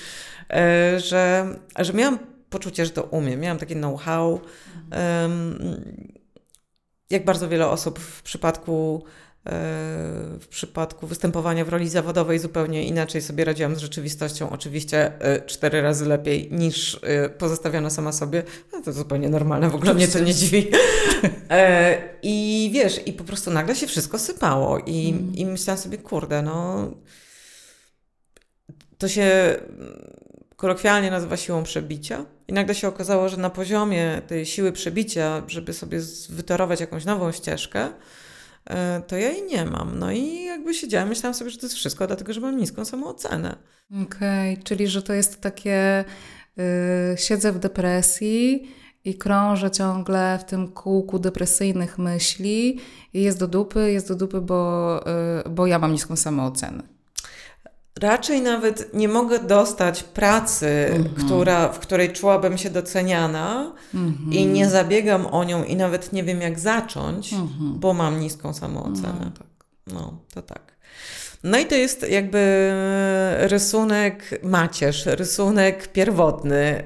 [0.96, 2.18] y, że, że miałam
[2.50, 3.40] poczucie, że to umiem.
[3.40, 4.40] Miałam takie know-how.
[5.24, 5.84] Ym,
[7.10, 9.04] jak bardzo wiele osób w przypadku
[10.40, 14.50] w przypadku występowania w roli zawodowej zupełnie inaczej sobie radziłam z rzeczywistością.
[14.50, 18.42] Oczywiście e, cztery razy lepiej niż e, pozostawiona sama sobie.
[18.72, 20.70] No to zupełnie normalne, w ogóle mnie to nie dziwi.
[21.50, 25.34] E, I wiesz, i po prostu nagle się wszystko sypało i, Mm.
[25.34, 26.90] i myślałam sobie, kurde, no
[28.98, 29.56] to się
[30.56, 32.24] kolokwialnie nazywa siłą przebicia.
[32.48, 37.32] I nagle się okazało, że na poziomie tej siły przebicia, żeby sobie wytorować jakąś nową
[37.32, 37.92] ścieżkę, e,
[39.06, 39.98] to ja jej nie mam.
[39.98, 43.56] No i jakby siedziałam, myślałam sobie, że to jest wszystko, dlatego że mam niską samoocenę.
[44.02, 46.04] Okej, czyli że to jest takie
[46.58, 46.62] y,
[47.16, 48.68] siedzę w depresji
[49.04, 52.80] i krążę ciągle w tym kółku depresyjnych myśli
[53.12, 55.00] i jest do dupy, jest do dupy, bo,
[55.46, 56.93] y, bo ja mam niską samoocenę.
[58.00, 61.14] Raczej nawet nie mogę dostać pracy, Mhm.
[61.14, 64.32] która, w której czułabym się doceniana Mhm.
[64.32, 67.80] i nie zabiegam o nią i nawet nie wiem jak zacząć, Mhm.
[67.80, 69.30] bo mam niską samoocenę.
[69.38, 69.94] No.
[69.94, 70.74] No, to tak.
[71.42, 72.72] No i to jest jakby
[73.38, 76.84] rysunek macierz, rysunek pierwotny.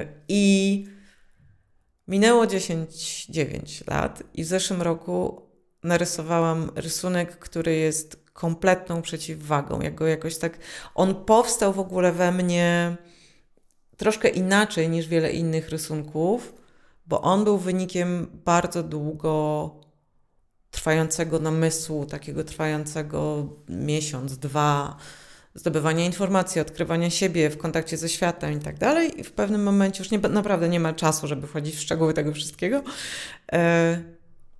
[0.00, 0.86] yy, I
[2.08, 5.42] minęło 10-9 lat i w zeszłym roku
[5.82, 9.80] narysowałam rysunek, który jest kompletną przeciwwagą.
[9.80, 10.58] Jak go jakoś tak.
[10.94, 12.96] On powstał w ogóle we mnie
[13.96, 16.54] troszkę inaczej niż wiele innych rysunków,
[17.06, 19.70] bo on był wynikiem bardzo długo
[20.70, 24.96] trwającego namysłu, takiego trwającego miesiąc, dwa,
[25.54, 29.20] zdobywania informacji, odkrywania siebie w kontakcie ze światem i tak dalej.
[29.20, 32.32] I w pewnym momencie już nie, naprawdę nie ma czasu, żeby wchodzić w szczegóły tego
[32.32, 32.82] wszystkiego.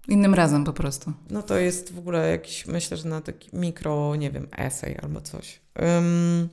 [0.09, 1.12] E, Innym razem po prostu.
[1.31, 5.21] no to jest w ogóle jakiś, myślę, że na taki mikro, nie wiem, esej albo
[5.21, 5.61] coś.
[5.99, 6.49] Ym,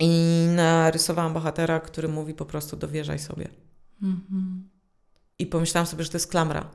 [0.00, 3.48] I narysowałam bohatera, który mówi po prostu dowierzaj sobie.
[4.02, 4.68] Mhm.
[5.38, 6.70] I pomyślałam sobie, że to jest klamra.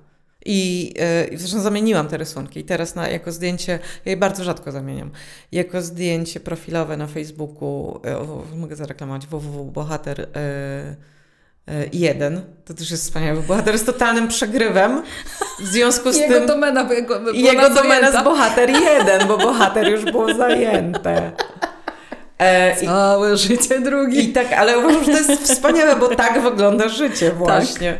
[0.45, 0.93] I,
[1.31, 2.59] yy, zresztą zamieniłam te rysunki.
[2.59, 5.11] I teraz na, jako zdjęcie, ja je bardzo rzadko zamieniam,
[5.51, 7.99] jako zdjęcie profilowe na Facebooku,
[8.51, 10.29] yy, mogę zareklamować www.bohater
[11.67, 12.41] yy, 1.
[12.65, 13.41] To też jest wspaniały.
[13.41, 15.03] Bohater jest totalnym przegrywem.
[15.59, 16.47] W związku z Jego tym...
[16.47, 16.89] domena
[17.33, 18.07] I jego domena zajęta.
[18.07, 21.31] jest bohater 1, bo bohater już było zajęte.
[22.43, 24.29] E, i, Całe życie drugi.
[24.29, 27.99] I tak, ale uważam, że to jest wspaniałe, bo tak wygląda życie właśnie.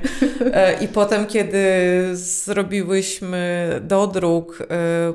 [0.53, 1.63] E, I potem, kiedy
[2.13, 4.65] zrobiłyśmy dodruk, e,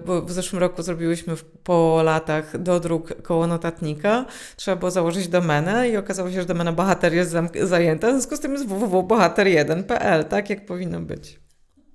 [0.07, 4.25] bo w zeszłym roku zrobiłyśmy w- po latach dodruk koło notatnika,
[4.57, 8.41] trzeba było założyć domenę i okazało się, że domena bohater jest zajęta, w związku z
[8.41, 11.41] tym jest www.bohater1.pl, tak jak powinno być.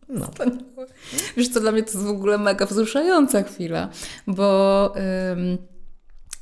[0.10, 0.28] No.
[1.38, 3.90] Wiesz co, dla mnie to jest w ogóle mega wzruszająca chwila,
[4.28, 4.94] bo
[5.32, 5.58] ym,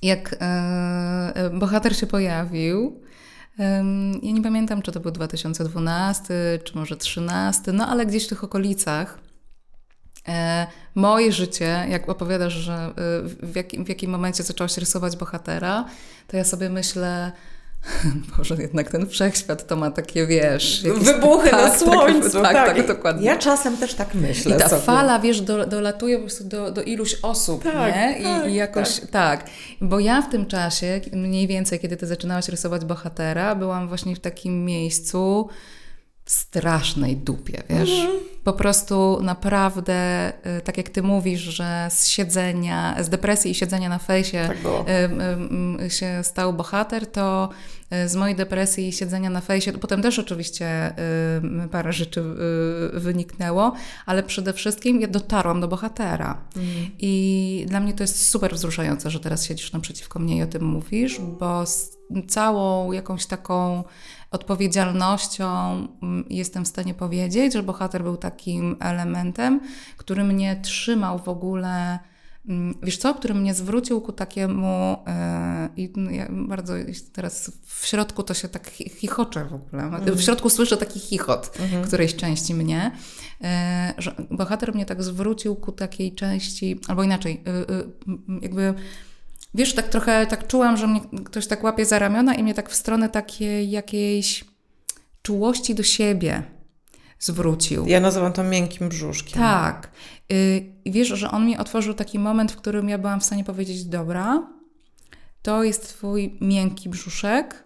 [0.02, 3.02] jak y, bohater się pojawił,
[4.24, 6.34] ja nie pamiętam, czy to był 2012,
[6.64, 9.20] czy może 2013, no ale gdzieś w tych okolicach.
[10.28, 12.92] E, moje życie, jak opowiadasz, że e,
[13.24, 15.86] w jakim, w jakim momencie zaczęłaś rysować bohatera,
[16.28, 17.32] to ja sobie myślę,
[18.38, 20.84] Boże, jednak ten wszechświat to ma takie, wiesz...
[20.98, 22.42] Wybuchy tak, na słońcu.
[22.42, 23.26] Tak, tak, tak, dokładnie.
[23.26, 24.82] Ja czasem też tak myślę I ta sobie.
[24.82, 28.20] fala, wiesz, do, dolatuje po prostu do, do iluś osób, tak, nie?
[28.20, 29.10] I, tak, I, jakoś, tak.
[29.10, 29.50] tak.
[29.82, 34.20] Bo ja w tym czasie, mniej więcej, kiedy ty zaczynałaś rysować bohatera, byłam właśnie w
[34.20, 35.50] takim miejscu
[36.32, 37.90] strasznej dupie, wiesz?
[37.90, 38.20] Mhm.
[38.44, 43.90] Po prostu naprawdę, y, tak jak ty mówisz, że z siedzenia, z depresji i siedzenia
[43.90, 44.58] na fejsie tak
[45.82, 47.50] y, y, się stał bohater, to
[48.06, 50.94] z mojej depresji i siedzenia na fejsie, potem też oczywiście
[51.72, 52.24] parę rzeczy
[52.94, 53.74] wyniknęło,
[54.06, 56.38] ale przede wszystkim ja dotarłam do bohatera.
[56.58, 56.92] Mhm.
[57.00, 60.64] I dla mnie to jest super wzruszające, że teraz siedzisz naprzeciwko mnie i o tym
[60.64, 63.84] mówisz, bo z całą jakąś taką
[64.32, 65.48] odpowiedzialnością
[66.04, 69.60] mm, jestem w stanie powiedzieć, że bohater był takim elementem,
[69.98, 72.00] który mnie trzymał w ogóle.
[72.48, 76.74] Mm, wiesz co, który mnie zwrócił ku takiemu, e, i no, ja bardzo
[77.14, 79.84] teraz w środku to się tak chichoczę w ogóle.
[79.84, 80.16] Mhm.
[80.16, 81.84] W środku słyszę taki chichot mhm.
[81.84, 82.92] którejś części mnie,
[83.44, 87.66] e, że bohater mnie tak zwrócił ku takiej części, albo inaczej, e,
[88.42, 88.74] jakby
[89.54, 92.70] wiesz, tak trochę tak czułam, że mnie ktoś tak łapie za ramiona i mnie tak
[92.70, 94.44] w stronę takiej jakiejś
[95.22, 96.44] czułości do siebie
[97.20, 97.86] zwrócił.
[97.88, 99.42] Ja nazywam to miękkim brzuszkiem.
[99.42, 99.92] Tak.
[100.32, 103.44] Y, I wiesz, że on mi otworzył taki moment, w którym ja byłam w stanie
[103.44, 104.48] powiedzieć: Dobra,
[105.42, 107.64] to jest Twój miękki brzuszek.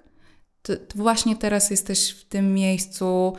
[0.61, 3.33] Ty, ty właśnie teraz jesteś w tym miejscu,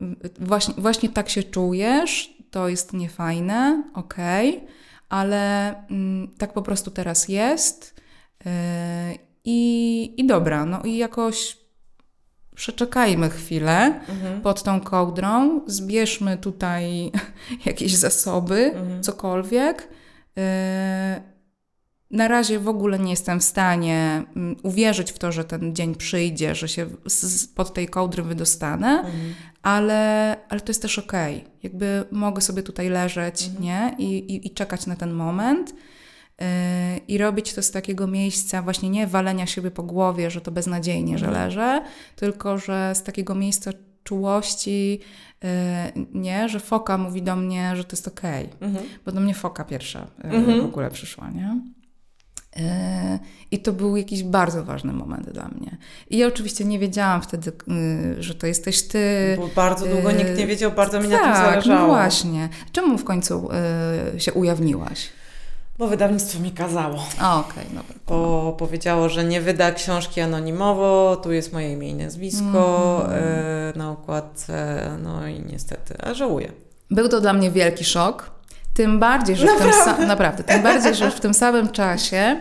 [0.00, 4.56] yy, właśnie, właśnie tak się czujesz, to jest niefajne, okej.
[4.56, 4.73] Okay
[5.08, 7.94] ale mm, tak po prostu teraz jest.
[8.44, 8.50] Yy,
[9.44, 11.58] i, I dobra, no i jakoś
[12.54, 14.40] przeczekajmy chwilę mhm.
[14.40, 17.12] pod tą kołdrą, zbierzmy tutaj
[17.66, 19.02] jakieś zasoby, mhm.
[19.02, 19.88] cokolwiek.
[22.14, 25.94] Na razie w ogóle nie jestem w stanie mm, uwierzyć w to, że ten dzień
[25.94, 26.86] przyjdzie, że się
[27.54, 29.34] pod tej kołdry wydostanę, mhm.
[29.62, 31.36] ale, ale to jest też okej.
[31.36, 31.50] Okay.
[31.62, 33.64] Jakby mogę sobie tutaj leżeć mhm.
[33.64, 33.94] nie?
[33.98, 35.74] I, i, I, czekać na ten moment.
[36.40, 36.46] Yy,
[37.08, 41.18] I robić to z takiego miejsca, właśnie nie walenia siebie po głowie, że to beznadziejnie,
[41.18, 41.44] że mhm.
[41.44, 41.82] leżę,
[42.16, 43.70] tylko że z takiego miejsca
[44.04, 45.00] czułości,
[45.42, 45.48] yy,
[46.12, 48.46] nie, że foka mówi do mnie, że to jest okej.
[48.46, 48.68] Okay.
[48.68, 48.86] Mhm.
[49.06, 50.60] Bo do mnie foka pierwsza yy, mhm.
[50.60, 51.60] w ogóle przyszła, nie?
[53.50, 55.76] I to był jakiś bardzo ważny moment dla mnie.
[56.10, 57.52] I ja oczywiście nie wiedziałam wtedy,
[58.18, 59.36] y, że to jesteś ty.
[59.38, 61.88] Bo bardzo długo nikt nie wiedział, bardzo mi tak, na tym tak, zależało.
[61.88, 62.48] No właśnie.
[62.72, 63.48] Czemu w końcu
[64.16, 65.08] y, się ujawniłaś?
[65.78, 67.06] Bo wydawnictwo mi kazało.
[67.14, 67.94] Okej, okay, dobra.
[68.06, 73.78] Bo powiedziało, że nie wyda książki anonimowo, tu jest moje imię i nazwisko mm.
[73.78, 76.52] na okładce, no i niestety, a żałuję.
[76.90, 78.30] Był to dla mnie wielki szok.
[78.74, 79.92] Tym bardziej, że naprawdę?
[79.92, 82.40] w tym, naprawdę, tym bardziej, że w tym samym czasie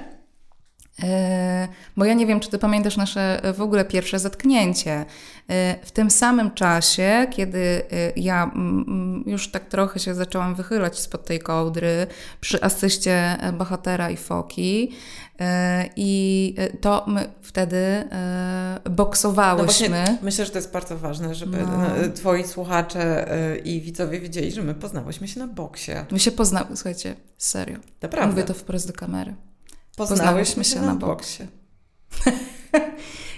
[1.03, 1.67] e,
[1.97, 5.05] bo ja nie wiem, czy ty pamiętasz nasze e, w ogóle pierwsze zetknięcie.
[5.49, 7.81] E, w tym samym czasie, kiedy
[8.15, 8.51] ja
[9.25, 12.07] już tak trochę się zaczęłam wychylać spod tej kołdry
[12.41, 14.91] przy asyście bohatera i foki,
[15.95, 18.09] i to my wtedy
[18.89, 20.03] boksowałyśmy.
[20.07, 21.77] No myślę, że to jest bardzo ważne, żeby no.
[21.77, 21.87] no.
[22.15, 23.27] twoi słuchacze
[23.63, 25.91] i widzowie wiedzieli, że my poznałyśmy się na boksie.
[26.11, 27.77] My się poznały, słuchajcie, serio.
[28.01, 28.31] Naprawdę.
[28.31, 29.35] Mówię to wprost do kamery.
[29.97, 31.43] Poznałyśmy, się, się na boksie.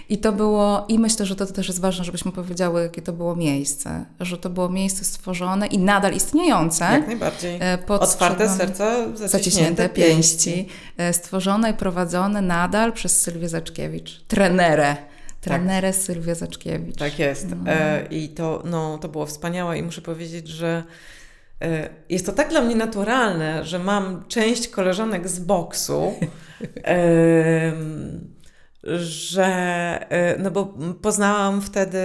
[0.08, 3.36] I to było, i myślę, że to też jest ważne, żebyśmy powiedziały, jakie to było
[3.36, 4.04] miejsce.
[4.20, 6.84] Że to było miejsce stworzone i nadal istniejące.
[6.84, 7.58] Jak najbardziej.
[7.62, 10.52] E, Otwarte serca, zaciśnięte, zaciśnięte pięści.
[10.52, 10.68] pięści.
[10.96, 14.20] E, stworzone i prowadzone nadal przez Sylwię Zaczkiewicz.
[14.28, 14.96] Trenerę.
[15.40, 16.00] Trenerę tak.
[16.02, 16.96] Sylwię Zaczkiewicz.
[16.96, 17.46] Tak jest.
[17.50, 17.72] No.
[17.72, 20.82] E, I to, no, to było wspaniałe i muszę powiedzieć, że
[22.08, 26.12] jest to tak dla mnie naturalne, że mam część koleżanek z boksu.
[28.98, 29.46] że,
[30.10, 31.98] e, no bo poznałam wtedy,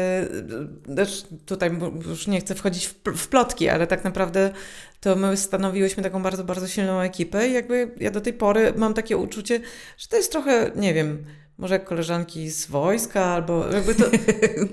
[0.95, 1.71] też tutaj
[2.09, 4.51] już nie chcę wchodzić w, plotki, ale tak naprawdę
[4.99, 8.93] to my stanowiłyśmy taką bardzo, bardzo silną ekipę i jakby ja do tej pory mam
[8.93, 9.59] takie uczucie,
[9.97, 11.25] że to jest trochę, nie wiem,
[11.57, 14.05] może koleżanki z wojska, albo jakby to.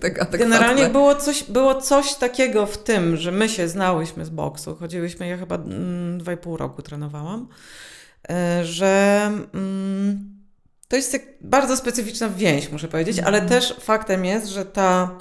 [0.02, 4.76] tak generalnie było coś, było coś takiego w tym, że my się znałyśmy z boksu.
[4.76, 7.48] Chodziłyśmy, ja chyba mm, dwa i pół roku trenowałam,
[8.30, 9.22] e, że.
[9.54, 10.37] Mm,
[10.88, 13.48] to jest tak bardzo specyficzna więź, muszę powiedzieć, ale mhm.
[13.48, 15.18] też faktem jest, że ta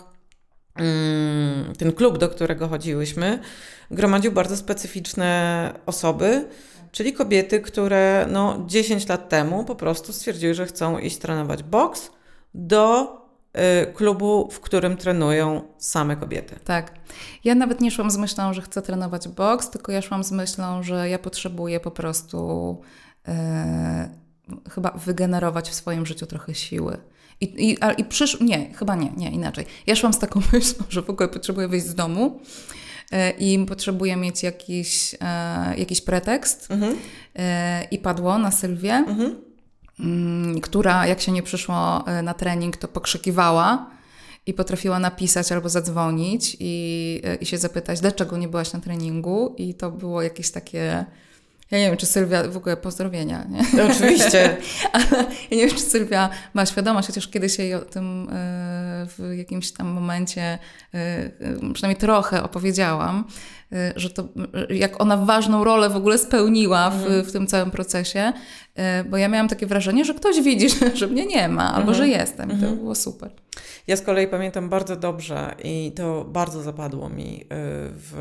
[0.75, 3.39] mm, ten klub, do którego chodziłyśmy,
[3.91, 6.47] gromadził bardzo specyficzne osoby,
[6.91, 12.11] czyli kobiety, które no, 10 lat temu po prostu stwierdziły, że chcą iść trenować boks
[12.53, 13.11] do
[13.83, 16.55] y, klubu, w którym trenują same kobiety.
[16.63, 16.93] Tak.
[17.43, 20.83] Ja nawet nie szłam z myślą, że chcę trenować boks, tylko ja szłam z myślą,
[20.83, 22.81] że ja potrzebuję po prostu
[23.27, 23.31] y,
[24.69, 26.97] chyba wygenerować w swoim życiu trochę siły.
[27.41, 28.39] I, i, i przysz...
[28.39, 29.65] Nie, chyba nie, nie, inaczej.
[29.87, 32.39] Ja szłam z taką myślą, że w ogóle potrzebuję wyjść z domu
[33.11, 36.71] e, i potrzebuję mieć jakiś, e, jakiś pretekst.
[36.71, 36.95] Mhm.
[37.35, 39.35] E, I padło na Sylwię, mhm.
[39.99, 43.89] Mm, która jak się nie przyszło na trening, to pokrzykiwała
[44.45, 49.55] i potrafiła napisać albo zadzwonić i, i się zapytać, dlaczego nie byłaś na treningu.
[49.57, 51.05] I to było jakieś takie
[51.71, 53.61] ja nie wiem, czy Sylwia, w ogóle pozdrowienia, nie?
[53.73, 54.57] No, oczywiście.
[54.93, 59.33] Ale ja nie wiem, czy Sylwia ma świadomość, chociaż kiedyś jej o tym e, w
[59.37, 60.57] jakimś tam momencie e,
[60.93, 63.27] e, przynajmniej trochę opowiedziałam,
[63.95, 64.27] że to,
[64.69, 67.23] jak ona ważną rolę w ogóle spełniła w, mhm.
[67.23, 68.33] w tym całym procesie,
[69.09, 72.21] bo ja miałam takie wrażenie, że ktoś widzi, że mnie nie ma, albo że mhm.
[72.21, 72.49] jestem.
[72.49, 72.77] I to mhm.
[72.77, 73.31] było super.
[73.87, 77.45] Ja z kolei pamiętam bardzo dobrze i to bardzo zapadło mi
[77.95, 78.13] w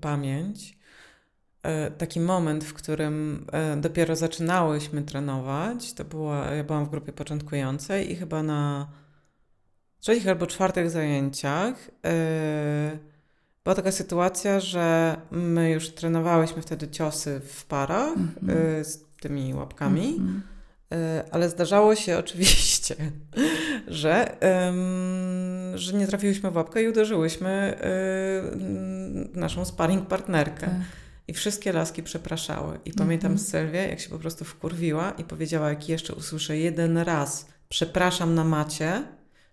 [0.00, 0.79] pamięć
[1.98, 5.92] taki moment, w którym e, dopiero zaczynałyśmy trenować.
[5.92, 8.88] To była, ja byłam w grupie początkującej i chyba na
[10.00, 12.98] trzecich albo czwartych zajęciach e,
[13.64, 18.84] była taka sytuacja, że my już trenowałyśmy wtedy ciosy w parach mm -hmm.
[18.84, 20.16] z tymi łapkami.
[20.18, 20.40] Mm -hmm.
[21.30, 22.96] Ale zdarzało się oczywiście,
[23.88, 24.36] że,
[25.74, 27.78] że nie trafiłyśmy w łapkę i uderzyłyśmy
[29.34, 30.66] naszą sparring partnerkę.
[30.66, 31.09] Tak.
[31.30, 32.78] I wszystkie laski przepraszały.
[32.84, 33.50] I pamiętam -hmm.
[33.50, 38.44] Sylwię, jak się po prostu wkurwiła i powiedziała, jak jeszcze usłyszę jeden raz przepraszam na
[38.44, 39.02] macie,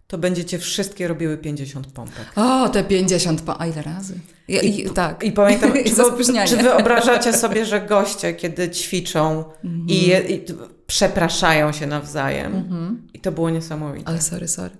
[0.07, 2.25] to będziecie wszystkie robiły 50 pompek.
[2.35, 3.61] O, te 50 pompek.
[3.61, 4.19] A ile razy?
[4.47, 5.23] I, I, tak.
[5.23, 5.73] I pamiętam,
[6.47, 9.91] czy, czy wyobrażacie sobie, że goście, kiedy ćwiczą mm -hmm.
[9.91, 10.45] i, i,
[10.87, 12.53] przepraszają się nawzajem.
[12.53, 12.95] -hmm.
[13.13, 14.07] I to było niesamowite.
[14.07, 14.71] Ale sorry, sorry.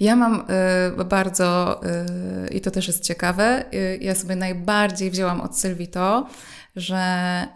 [0.00, 0.44] Ja mam
[1.00, 1.80] y, bardzo,
[2.46, 6.26] y, i to też jest ciekawe, y, ja sobie najbardziej wzięłam od Sylwii to,
[6.76, 7.46] że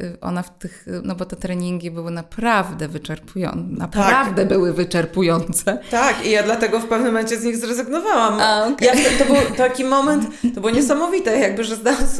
[0.00, 4.48] y, ona w tych, no bo te treningi były naprawdę wyczerpujące, naprawdę tak.
[4.48, 5.78] były wyczerpujące.
[5.90, 8.40] Tak, i ja dlatego w pewnym momencie z nich zrezygnowałam.
[8.40, 8.88] A, okay.
[8.88, 11.76] ja, to był taki moment, to było niesamowite, jakby, że,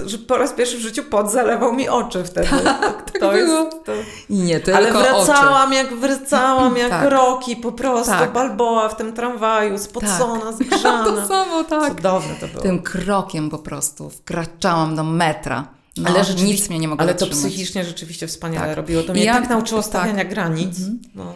[0.06, 2.48] że po raz pierwszy w życiu pot zalewał mi oczy wtedy.
[2.64, 3.64] Tak, tak to było.
[3.64, 3.92] Jest, to...
[4.30, 5.74] Nie tylko Ale wracałam oczy.
[5.74, 7.10] jak wracałam, jak tak.
[7.10, 8.32] roki po prostu, tak.
[8.32, 10.54] Balboa w tym tramwaju, spocona, tak.
[10.66, 11.04] zgrzana.
[11.04, 11.94] to samo, tak.
[11.94, 12.62] Cudowne to było.
[12.62, 15.80] Tym krokiem po prostu wkraczałam do metra.
[16.00, 18.76] No, ale nic mnie nie mogło Ale to psychicznie rzeczywiście wspaniale tak.
[18.76, 19.02] robiło.
[19.02, 20.28] To mnie ja, tak nauczyło stawiania tak.
[20.28, 20.78] granic.
[20.78, 20.98] Mhm.
[21.14, 21.34] No.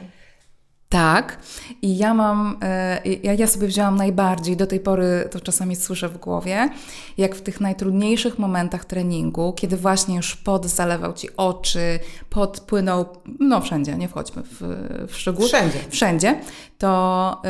[0.95, 1.39] Tak.
[1.83, 6.09] I ja mam, e, ja, ja sobie wzięłam najbardziej, do tej pory to czasami słyszę
[6.09, 6.69] w głowie,
[7.19, 11.99] jak w tych najtrudniejszych momentach treningu, kiedy właśnie już pot zalewał ci oczy,
[12.31, 13.07] pot płynął,
[13.41, 14.61] no wszędzie, nie wchodźmy w,
[15.09, 15.49] w szczegóły.
[15.49, 15.79] Wszędzie.
[15.91, 16.41] Wszędzie.
[16.79, 17.43] To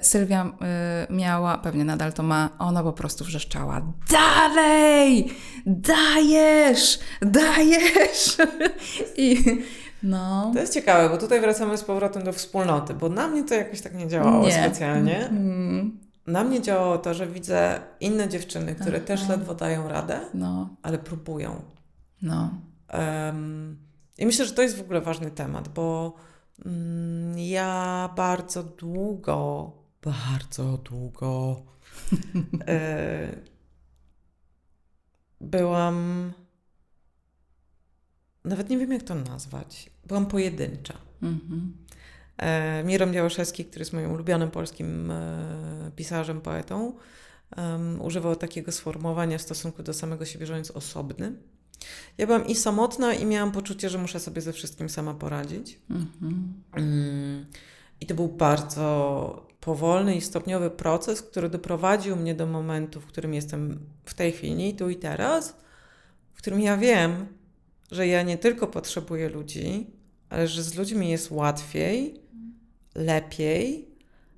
[0.00, 5.30] y, Sylwia y, miała, pewnie nadal to ma, ona po prostu wrzeszczała, dalej,
[5.66, 8.36] dajesz, dajesz.
[9.16, 9.44] I
[10.04, 10.50] no.
[10.54, 13.80] To jest ciekawe, bo tutaj wracamy z powrotem do wspólnoty, bo na mnie to jakoś
[13.80, 14.52] tak nie działało nie.
[14.52, 15.26] specjalnie.
[15.28, 15.98] Mm.
[16.26, 19.06] Na mnie działało to, że widzę inne dziewczyny, które Aha.
[19.06, 20.68] też ledwo dają radę, no.
[20.82, 21.62] ale próbują.
[22.22, 22.50] No.
[22.92, 23.76] Um,
[24.18, 26.14] I myślę, że to jest w ogóle ważny temat, bo
[26.66, 29.72] mm, ja bardzo długo,
[30.02, 31.62] bardzo długo
[32.68, 33.53] e,
[35.44, 36.32] byłam
[38.44, 40.94] nawet nie wiem jak to nazwać, byłam pojedyncza.
[41.22, 41.76] Mhm.
[42.36, 46.92] E, Miron Białoszewski, który jest moim ulubionym polskim e, pisarzem, poetą,
[47.56, 51.32] um, używał takiego sformułowania w stosunku do samego siebie, że on jest osobny.
[52.18, 55.78] Ja byłam i samotna, i miałam poczucie, że muszę sobie ze wszystkim sama poradzić.
[55.90, 56.52] Mhm.
[56.72, 57.46] Mm,
[58.00, 63.34] I to był bardzo powolny i stopniowy proces, który doprowadził mnie do momentu, w którym
[63.34, 65.56] jestem w tej chwili, tu i teraz,
[66.32, 67.26] w którym ja wiem,
[67.90, 69.86] że ja nie tylko potrzebuję ludzi,
[70.30, 72.20] ale że z ludźmi jest łatwiej,
[72.94, 73.88] lepiej.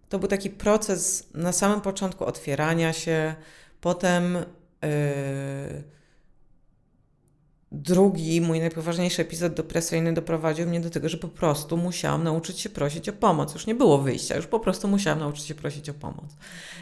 [0.08, 3.34] To był taki proces na samym początku otwierania się,
[3.80, 5.95] potem yy,
[7.76, 12.68] drugi, mój najpoważniejszy epizod depresyjny doprowadził mnie do tego, że po prostu musiałam nauczyć się
[12.68, 13.54] prosić o pomoc.
[13.54, 16.36] Już nie było wyjścia, już po prostu musiałam nauczyć się prosić o pomoc.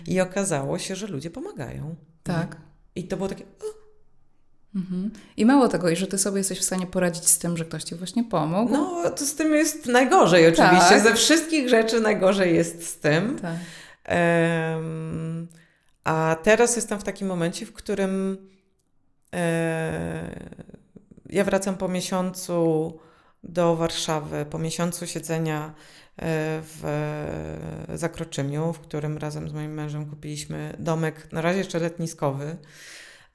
[0.07, 1.95] I okazało się, że ludzie pomagają.
[2.23, 2.57] Tak.
[2.95, 3.45] I to było takie.
[4.75, 5.11] Mhm.
[5.37, 7.85] I mało tego, i że ty sobie jesteś w stanie poradzić z tym, że ktoś
[7.85, 8.73] ci właśnie pomógł.
[8.73, 10.89] No, to z tym jest najgorzej oczywiście.
[10.89, 11.03] Tak.
[11.03, 13.39] Ze wszystkich rzeczy najgorzej jest z tym.
[13.39, 13.57] Tak.
[14.09, 15.49] Um,
[16.05, 18.39] a teraz jestem w takim momencie, w którym
[19.35, 20.65] e,
[21.35, 22.93] ja wracam po miesiącu
[23.45, 25.73] do Warszawy, po miesiącu siedzenia e,
[26.63, 26.83] w
[27.95, 32.57] Zakroczymiu, w którym razem z moim mężem kupiliśmy domek, na razie jeszcze letniskowy,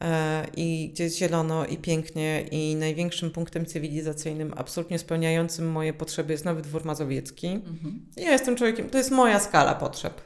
[0.01, 6.31] e, i gdzie jest zielono i pięknie i największym punktem cywilizacyjnym, absolutnie spełniającym moje potrzeby
[6.33, 7.47] jest Nowy Dwór Mazowiecki.
[7.47, 8.05] Mhm.
[8.17, 10.21] Ja jestem człowiekiem, to jest moja skala potrzeb.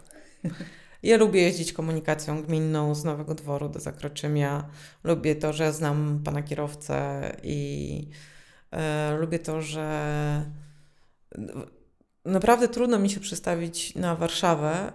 [1.03, 4.69] Ja lubię jeździć komunikacją gminną z Nowego Dworu do Zakroczymia.
[5.03, 8.09] Lubię to, że znam pana kierowcę i
[8.71, 10.45] e, lubię to, że
[12.25, 14.93] naprawdę trudno mi się przestawić na Warszawę,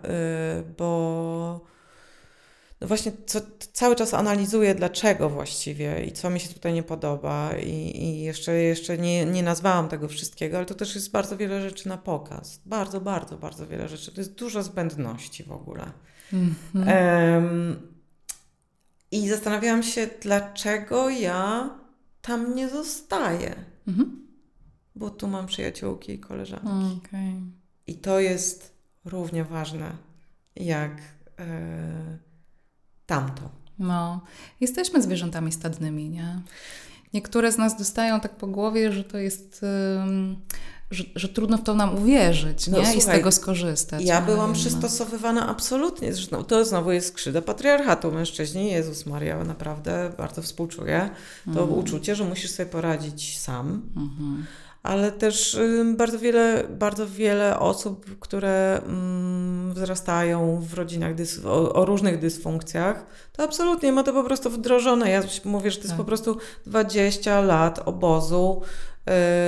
[0.60, 1.60] y, bo
[2.80, 3.40] no właśnie co,
[3.72, 8.54] cały czas analizuję, dlaczego właściwie i co mi się tutaj nie podoba i, i jeszcze,
[8.54, 12.60] jeszcze nie, nie nazwałam tego wszystkiego, ale to też jest bardzo wiele rzeczy na pokaz.
[12.66, 14.12] Bardzo, bardzo, bardzo wiele rzeczy.
[14.12, 15.92] To jest dużo zbędności w ogóle.
[16.32, 17.34] Mm-hmm.
[17.34, 17.76] Um,
[19.10, 21.70] I zastanawiałam się, dlaczego ja
[22.22, 23.54] tam nie zostaję.
[23.88, 24.06] Mm-hmm.
[24.94, 27.00] Bo tu mam przyjaciółki i koleżanki.
[27.08, 27.32] Okay.
[27.86, 28.74] I to jest
[29.04, 29.96] równie ważne
[30.56, 30.92] jak...
[31.38, 32.27] Yy,
[33.08, 33.42] tamto.
[33.78, 34.20] No,
[34.60, 36.40] jesteśmy zwierzętami stadnymi, nie?
[37.14, 39.60] Niektóre z nas dostają tak po głowie, że to jest.
[40.90, 42.84] że, że, trudno w to nam uwierzyć no, nie?
[42.84, 44.02] Słuchaj, i z tego skorzystać.
[44.04, 46.14] Ja byłam przystosowywana absolutnie.
[46.14, 48.12] Zresztą to znowu jest skrzydła patriarchatu.
[48.12, 51.10] Mężczyźni, Jezus Maria, naprawdę bardzo współczuję.
[51.54, 51.78] To mm.
[51.78, 53.82] uczucie, że musisz sobie poradzić sam.
[53.96, 55.58] Mm -hmm ale też
[55.96, 58.80] bardzo wiele, bardzo wiele osób, które
[59.72, 61.12] wzrastają w rodzinach
[61.44, 65.10] o, o, różnych dysfunkcjach, to absolutnie ma to po prostu wdrożone.
[65.10, 65.98] Ja mówię, że to jest tak.
[65.98, 66.36] po prostu
[66.66, 68.62] 20 lat obozu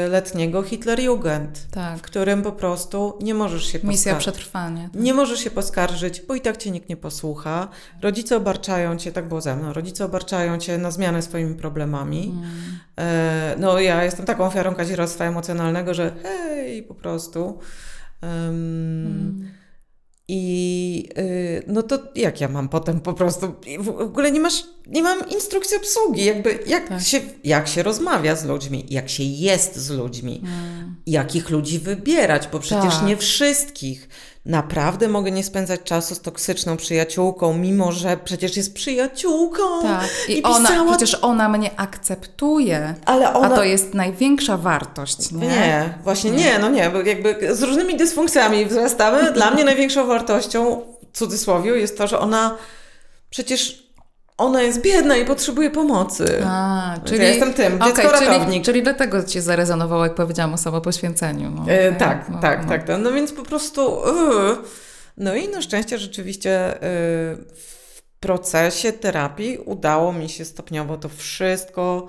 [0.08, 1.98] letniego Hitlerjugend, tak.
[1.98, 4.88] w którym po prostu nie możesz się Misja przetrwania.
[4.92, 5.02] Tak.
[5.02, 7.68] Nie możesz się poskarżyć, bo i tak cię nikt nie posłucha.
[8.02, 12.34] Rodzice obarczają cię, tak było ze mną, rodzice obarczają cię na zmianę swoimi problemami.
[12.36, 12.50] Mm.
[12.98, 17.58] E, no ja jestem taką ofiarą kazirodztwa emocjonalnego, że hej, po prostu.
[18.22, 18.30] Um,
[19.06, 19.50] mm.
[20.32, 25.02] I yy, no to jak ja mam potem po prostu, w ogóle nie masz, nie
[25.02, 27.02] mam instrukcji obsługi, jakby jak, tak.
[27.02, 30.94] się, jak się rozmawia z ludźmi, jak się jest z ludźmi, hmm.
[31.06, 33.06] jakich ludzi wybierać, bo przecież tak.
[33.06, 34.08] nie wszystkich
[34.46, 39.82] naprawdę mogę nie spędzać czasu z toksyczną przyjaciółką, mimo że przecież jest przyjaciółką.
[39.82, 40.08] Tak.
[40.28, 40.90] I, I ona, pisała...
[40.90, 42.94] przecież ona mnie akceptuje.
[43.04, 43.46] Ale ona...
[43.46, 45.48] A to jest największa wartość, nie?
[45.48, 49.32] Nie, właśnie nie, nie no nie, bo jakby z różnymi dysfunkcjami wzrastamy.
[49.32, 50.82] Dla mnie największą wartością,
[51.12, 52.56] w cudzysłowie, jest to, że ona
[53.30, 53.89] przecież
[54.40, 56.42] ona jest biedna i potrzebuje pomocy.
[56.46, 58.48] A, czyli ja jestem tym, dziecko okay, ratownik.
[58.48, 61.50] Czyli, czyli dlatego ci zarezonowało, jak powiedziałam o samopoświęceniu.
[61.50, 62.68] No, e, tak, no, tak, no.
[62.68, 63.00] tak, tak.
[63.02, 64.00] No więc po prostu...
[64.06, 64.56] Yy.
[65.16, 66.80] No i na szczęście rzeczywiście yy,
[67.56, 72.06] w procesie terapii udało mi się stopniowo to wszystko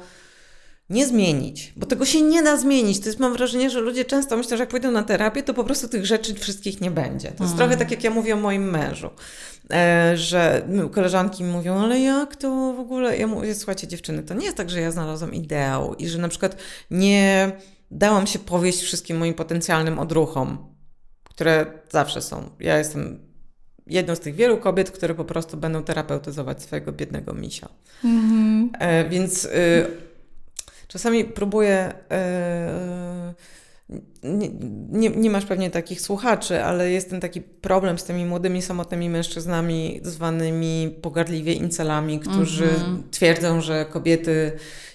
[0.91, 2.99] nie zmienić, bo tego się nie da zmienić.
[2.99, 5.63] To jest, mam wrażenie, że ludzie często myślą, że jak pójdą na terapię, to po
[5.63, 7.27] prostu tych rzeczy wszystkich nie będzie.
[7.27, 7.57] To jest mm.
[7.57, 9.09] trochę tak, jak ja mówię o moim mężu,
[9.71, 13.17] e, że no, koleżanki mi mówią, ale jak to w ogóle?
[13.17, 16.27] Ja mówię, słuchajcie dziewczyny, to nie jest tak, że ja znalazłam ideał i że na
[16.27, 16.55] przykład
[16.91, 17.51] nie
[17.91, 20.75] dałam się powieść wszystkim moim potencjalnym odruchom,
[21.23, 22.49] które zawsze są.
[22.59, 23.19] Ja jestem
[23.87, 27.69] jedną z tych wielu kobiet, które po prostu będą terapeutyzować swojego biednego misia.
[28.03, 29.09] Mm -hmm.
[29.09, 29.45] więc...
[29.45, 30.10] Y,
[30.91, 31.93] Czasami próbuję.
[32.09, 33.33] Yy,
[34.23, 34.49] nie,
[34.89, 39.09] nie, nie, masz pewnie takich słuchaczy, ale jest ten taki problem z tymi młodymi, samotnymi
[39.09, 42.97] mężczyznami, zwanymi pogardliwie incelami, którzy mm-hmm.
[43.11, 44.51] twierdzą, że kobiety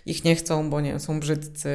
[0.07, 1.71] ich nie chcą, bo nie są brzydcy.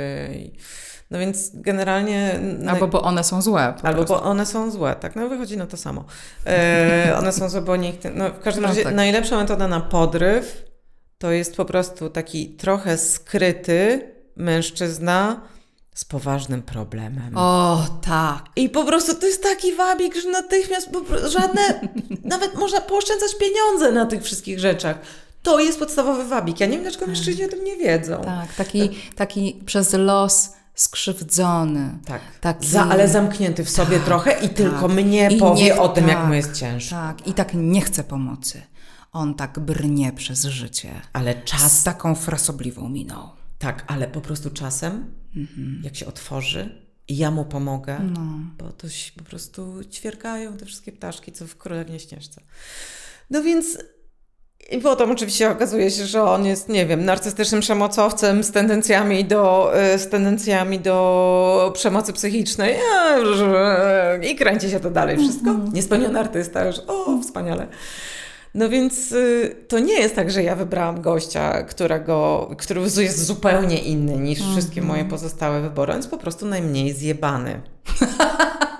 [1.11, 2.39] No więc generalnie.
[2.67, 3.61] Albo bo one są złe.
[3.63, 4.13] Albo prostu.
[4.13, 5.15] bo one są złe, tak.
[5.15, 6.05] No wychodzi na to samo.
[6.45, 8.07] E, one są złe, bo nikt.
[8.15, 8.95] No w każdym no razie tak.
[8.95, 10.70] najlepsza metoda na podryw
[11.21, 15.41] to jest po prostu taki trochę skryty mężczyzna
[15.95, 17.37] z poważnym problemem.
[17.37, 18.45] O, tak.
[18.55, 20.89] I po prostu to jest taki wabik, że natychmiast
[21.27, 21.61] żadne,
[22.33, 24.97] nawet można pooszczędzać pieniądze na tych wszystkich rzeczach.
[25.43, 26.59] To jest podstawowy wabik.
[26.59, 28.21] Ja nie wiem, dlaczego mężczyźni o tym nie wiedzą.
[28.21, 31.89] Tak, taki, taki przez los skrzywdzony.
[32.05, 32.67] Tak, taki...
[32.67, 34.53] Za, ale zamknięty w sobie tak, trochę i tak.
[34.53, 36.95] tylko mnie I powie nie, o tym, tak, jak mu jest ciężko.
[36.95, 38.61] Tak, i tak nie chce pomocy.
[39.11, 41.01] On tak brnie przez życie.
[41.13, 41.79] Ale czas...
[41.79, 43.29] Z taką frasobliwą miną.
[43.59, 45.81] Tak, ale po prostu czasem, mhm.
[45.83, 48.21] jak się otworzy i ja mu pomogę, no.
[48.57, 52.41] bo to się po prostu ćwierkają te wszystkie ptaszki, co w Królewnie Śnieżce.
[53.29, 53.77] No więc
[54.71, 59.73] I potem oczywiście okazuje się, że on jest, nie wiem, narcystycznym przemocowcem z tendencjami do,
[59.93, 62.75] y, z tendencjami do przemocy psychicznej
[64.31, 65.49] i kręci się to dalej wszystko.
[65.49, 65.73] Mhm.
[65.73, 67.67] Niespełniony artysta już, o, wspaniale.
[68.53, 73.79] No więc y, to nie jest tak, że ja wybrałam gościa, którego, który jest zupełnie
[73.79, 74.51] inny niż -hmm.
[74.51, 75.91] wszystkie moje pozostałe wybory.
[75.91, 77.61] On jest po prostu najmniej zjebany.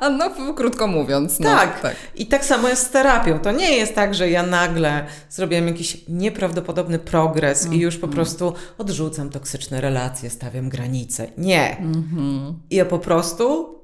[0.18, 1.40] no, krótko mówiąc.
[1.40, 1.82] No, tak.
[1.82, 1.96] tak.
[2.16, 3.40] I tak samo jest z terapią.
[3.40, 7.80] To nie jest tak, że ja nagle zrobiłam jakiś nieprawdopodobny progres mm -hmm.
[7.80, 8.16] i już po mhm.
[8.16, 11.28] prostu odrzucam toksyczne relacje, stawiam granice.
[11.38, 11.78] Nie.
[11.78, 12.54] Mm -hmm.
[12.72, 13.76] Ja po prostu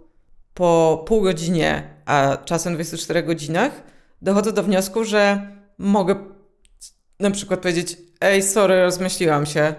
[0.53, 3.71] po pół godzinie, a czasem 24 godzinach
[4.21, 6.15] dochodzę do wniosku, że mogę
[7.19, 9.75] na przykład powiedzieć, ej, sorry, rozmyśliłam się.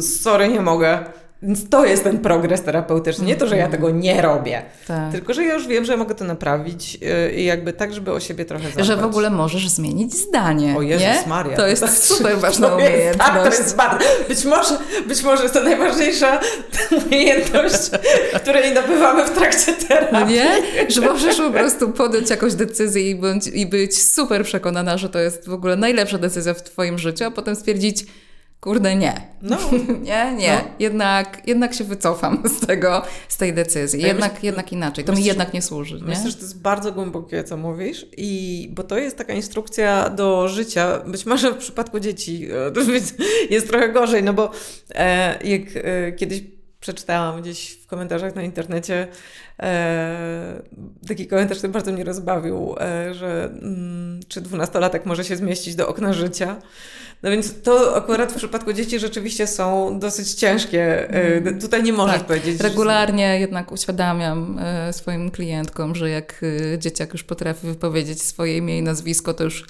[0.00, 1.04] Sorry, nie mogę.
[1.42, 3.26] Więc to jest ten progres terapeutyczny.
[3.26, 3.82] Nie to, że ja mhm.
[3.82, 5.12] tego nie robię, tak.
[5.12, 8.20] tylko że ja już wiem, że mogę to naprawić y, i jakby tak, żeby o
[8.20, 8.86] siebie trochę zadbać.
[8.86, 10.74] Że w ogóle możesz zmienić zdanie.
[10.76, 11.22] O Jezus nie?
[11.26, 11.56] Maria.
[11.56, 13.08] To jest super ważna to umiejętność.
[13.08, 14.78] Jest, tak, to jest bardzo, być, może,
[15.08, 16.40] być może jest to najważniejsza
[17.06, 17.90] umiejętność,
[18.36, 20.34] której nabywamy w trakcie terapii.
[20.34, 20.48] Nie?
[20.88, 25.18] Że możesz po prostu podjąć jakąś decyzję i, bądź, i być super przekonana, że to
[25.18, 28.04] jest w ogóle najlepsza decyzja w Twoim życiu, a potem stwierdzić,
[28.60, 29.20] kurde nie.
[29.42, 29.58] No.
[30.02, 30.54] nie, nie.
[30.54, 30.70] No.
[30.78, 34.02] Jednak, jednak się wycofam z tego, z tej decyzji.
[34.02, 35.04] Jednak, myślę, jednak inaczej.
[35.04, 35.94] To myślę, mi jednak nie służy.
[35.94, 36.06] Nie?
[36.06, 40.48] Myślę, że to jest bardzo głębokie, co mówisz, i bo to jest taka instrukcja do
[40.48, 40.98] życia.
[41.06, 44.50] Być może w przypadku dzieci e, jest trochę gorzej, no bo
[44.94, 46.42] e, jak e, kiedyś
[46.80, 49.08] przeczytałam gdzieś w komentarzach na internecie
[49.60, 50.62] e,
[51.08, 55.88] taki komentarz, który bardzo mnie rozbawił, e, że mm, czy dwunastolatek może się zmieścić do
[55.88, 56.56] okna życia.
[57.22, 61.08] No więc to akurat w przypadku dzieci rzeczywiście są dosyć ciężkie.
[61.08, 61.60] Mm.
[61.60, 62.60] Tutaj nie możesz tak, powiedzieć.
[62.60, 63.40] Regularnie że...
[63.40, 66.40] jednak uświadamiam e, swoim klientkom, że jak
[66.72, 69.66] e, dzieciak już potrafi wypowiedzieć swoje imię i nazwisko, to już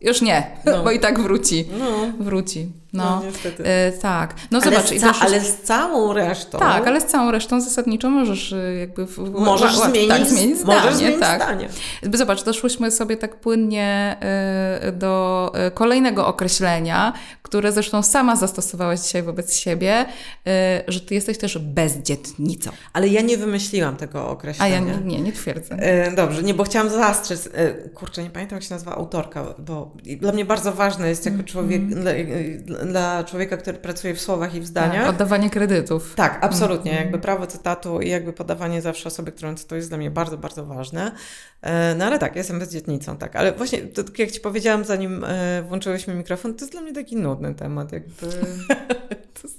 [0.00, 0.84] już nie, no.
[0.84, 1.68] bo i tak wróci.
[1.78, 2.24] No.
[2.24, 2.72] Wróci.
[2.94, 3.64] No, no niestety.
[3.66, 4.34] E, tak.
[4.50, 4.86] No ale zobacz.
[4.86, 6.58] Z ca- ale z całą resztą.
[6.58, 9.06] Tak, ale z całą resztą zasadniczo możesz y, jakby...
[9.06, 10.80] W, możesz w, zmienić, tak, zmienić zdanie.
[10.80, 11.42] Możesz zmienić tak.
[11.42, 11.68] zdanie.
[12.12, 14.16] Zobacz, doszłyśmy sobie tak płynnie
[14.88, 20.50] y, do y, kolejnego określenia, które zresztą sama zastosowałaś dzisiaj wobec siebie, y,
[20.88, 22.70] że ty jesteś też bezdzietnicą.
[22.92, 24.76] Ale ja nie wymyśliłam tego określenia.
[24.76, 25.76] A ja nie, nie, nie twierdzę.
[26.08, 27.46] Y, dobrze, nie, bo chciałam zastrzyc.
[27.46, 31.42] Y, kurczę, nie pamiętam jak się nazywa autorka, bo dla mnie bardzo ważne jest jako
[31.42, 32.00] człowiek, mm.
[32.00, 32.12] dla,
[32.86, 35.04] dla, człowieka, który pracuje w słowach i w zdaniach.
[35.04, 36.14] Tak, oddawanie kredytów.
[36.14, 36.90] Tak, absolutnie.
[36.90, 37.04] Mm.
[37.04, 40.66] Jakby prawo cytatu i jakby podawanie zawsze osobie, którą to jest dla mnie bardzo, bardzo
[40.66, 41.12] ważne.
[41.96, 43.36] No ale tak, jestem bezdzietnicą, tak.
[43.36, 45.26] Ale właśnie, to, jak Ci powiedziałam, zanim
[45.68, 48.26] włączyłyśmy mikrofon, to jest dla mnie taki nudny temat, jakby.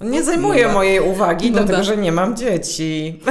[0.00, 3.20] nie zajmuje mojej uwagi, no dlatego że nie mam dzieci.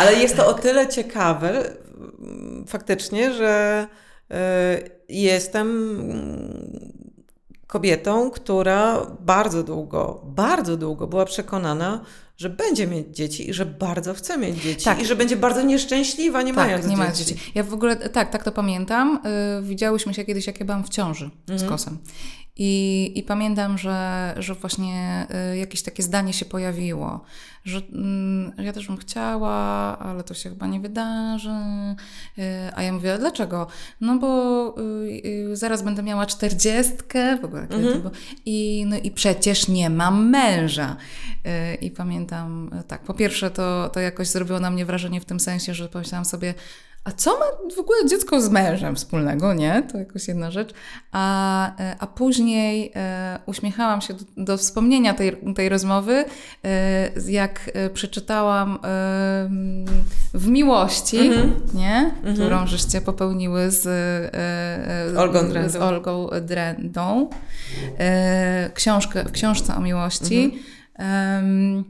[0.00, 1.70] Ale jest to o tyle ciekawe
[2.66, 3.86] faktycznie, że
[4.30, 4.34] y,
[5.08, 5.68] jestem
[7.68, 12.00] kobietą, która bardzo długo, bardzo długo była przekonana,
[12.36, 15.02] że będzie mieć dzieci i że bardzo chce mieć dzieci tak.
[15.02, 17.24] i że będzie bardzo nieszczęśliwa nie tak, mając nie dzieci.
[17.24, 17.52] dzieci.
[17.54, 19.20] Ja w ogóle, tak, tak to pamiętam.
[19.58, 21.58] Yy, widziałyśmy się kiedyś, jak ja byłam w ciąży mhm.
[21.58, 21.98] z kosem.
[22.58, 27.24] I, I pamiętam, że, że właśnie y, jakieś takie zdanie się pojawiło,
[27.64, 27.78] że
[28.58, 29.52] y, ja też bym chciała,
[29.98, 31.50] ale to się chyba nie wydarzy.
[32.38, 32.42] Y,
[32.74, 33.66] a ja mówię, dlaczego?
[34.00, 34.74] No bo
[35.24, 38.00] y, zaraz będę miała czterdziestkę, w ogóle mhm.
[38.00, 38.10] było,
[38.46, 40.96] i, no, i przecież nie mam męża.
[41.80, 45.74] I pamiętam, tak, po pierwsze to, to jakoś zrobiło na mnie wrażenie w tym sensie,
[45.74, 46.54] że pomyślałam sobie,
[47.08, 49.82] a co ma w ogóle dziecko z mężem wspólnego, nie?
[49.92, 50.74] To jakoś jedna rzecz.
[51.12, 56.24] A, e, a później e, uśmiechałam się do, do, wspomnienia tej, tej rozmowy,
[56.64, 58.78] e, jak e, przeczytałam e,
[60.34, 61.74] w Miłości, mm -hmm.
[61.74, 61.96] nie?
[61.96, 62.34] Mm -hmm.
[62.34, 63.86] Którą żeście popełniły z,
[65.14, 67.30] e, Olgą z Olgą Drendą.
[68.74, 70.60] książkę, w książce o miłości.
[70.94, 71.84] Mm -hmm.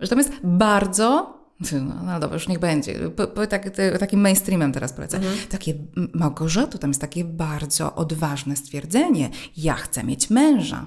[0.00, 3.10] że tam jest bardzo no, no dobra, już niech będzie.
[3.10, 5.16] Po, po, tak, te, takim mainstreamem teraz polecę.
[5.16, 5.36] Mhm.
[5.50, 5.74] Takie,
[6.14, 9.30] Małgorzato, tam jest takie bardzo odważne stwierdzenie.
[9.56, 10.86] Ja chcę mieć męża.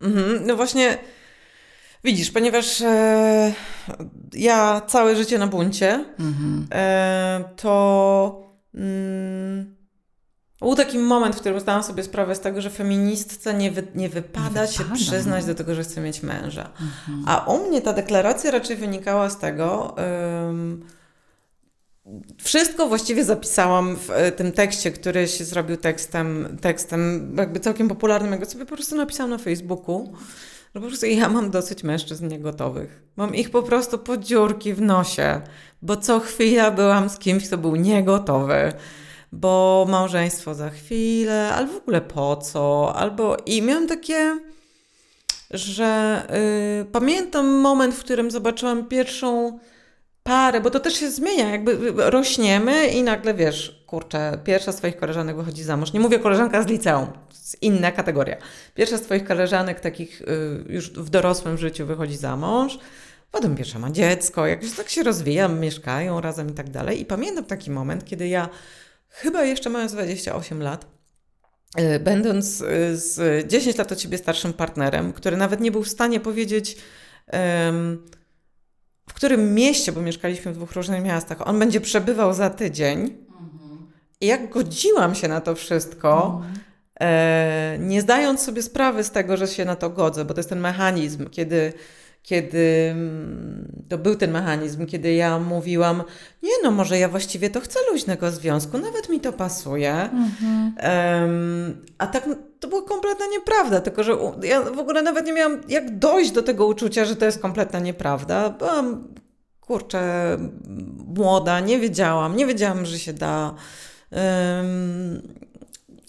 [0.00, 0.46] Mhm.
[0.46, 0.98] No właśnie,
[2.04, 3.54] widzisz, ponieważ e,
[4.34, 6.66] ja całe życie na buncie, mhm.
[6.72, 8.50] e, to...
[8.74, 9.79] Mm,
[10.60, 14.08] był taki moment, w którym zdałam sobie sprawę z tego, że feministce nie, wy, nie
[14.08, 15.46] wypada nie się wypada, przyznać no.
[15.46, 16.70] do tego, że chce mieć męża.
[16.80, 17.24] Mhm.
[17.26, 19.94] A u mnie ta deklaracja raczej wynikała z tego,
[20.46, 20.84] um,
[22.42, 28.30] wszystko właściwie zapisałam w e, tym tekście, który się zrobił tekstem, tekstem jakby całkiem popularnym,
[28.30, 30.12] jak go sobie po prostu napisałam na Facebooku.
[30.74, 33.02] Że po prostu ja mam dosyć mężczyzn niegotowych.
[33.16, 35.40] Mam ich po prostu po dziurki w nosie,
[35.82, 38.72] bo co chwila byłam z kimś, kto był niegotowy
[39.32, 44.38] bo małżeństwo za chwilę, albo w ogóle po co, albo i miałam takie,
[45.50, 46.22] że
[46.82, 49.58] y, pamiętam moment, w którym zobaczyłam pierwszą
[50.22, 54.96] parę, bo to też się zmienia, jakby rośniemy i nagle wiesz, kurczę, pierwsza z Twoich
[54.96, 55.92] koleżanek wychodzi za mąż.
[55.92, 58.36] Nie mówię koleżanka z liceum, z inna kategoria.
[58.74, 60.26] Pierwsza z Twoich koleżanek takich y,
[60.68, 62.78] już w dorosłym życiu wychodzi za mąż,
[63.30, 67.00] potem pierwsza ma dziecko, jakoś tak się rozwija, mieszkają razem i tak dalej.
[67.00, 68.48] I pamiętam taki moment, kiedy ja
[69.10, 70.86] chyba jeszcze mając 28 lat,
[71.80, 75.88] y, będąc y, z 10 lat od Ciebie starszym partnerem, który nawet nie był w
[75.88, 76.76] stanie powiedzieć
[79.10, 83.16] w którym mieście, bo mieszkaliśmy w dwóch różnych miastach, on będzie przebywał za tydzień.
[84.20, 86.42] I jak godziłam się na to wszystko,
[87.00, 90.48] e, nie zdając sobie sprawy z tego, że się na to godzę, bo to jest
[90.48, 91.72] ten mechanizm, kiedy
[92.22, 96.02] kiedy mm, to był ten mechanizm, kiedy ja mówiłam,
[96.42, 99.94] nie no, może ja właściwie to chcę luźnego związku, nawet mi to pasuje.
[99.94, 100.74] Mhm.
[101.22, 102.28] Um, a tak
[102.60, 106.42] to była kompletna nieprawda, tylko że ja w ogóle nawet nie miałam jak dojść do
[106.42, 108.50] tego uczucia, że to jest kompletna nieprawda.
[108.50, 109.08] Byłam,
[109.60, 110.36] kurczę,
[111.16, 113.54] młoda, nie wiedziałam, nie wiedziałam, że się da.
[114.10, 115.22] Um,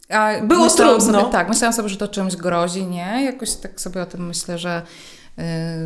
[0.10, 1.20] a było trudno.
[1.20, 3.24] Sobie, tak, myślałam sobie, że to czymś grozi, nie?
[3.26, 4.82] Jakoś tak sobie o tym myślę, że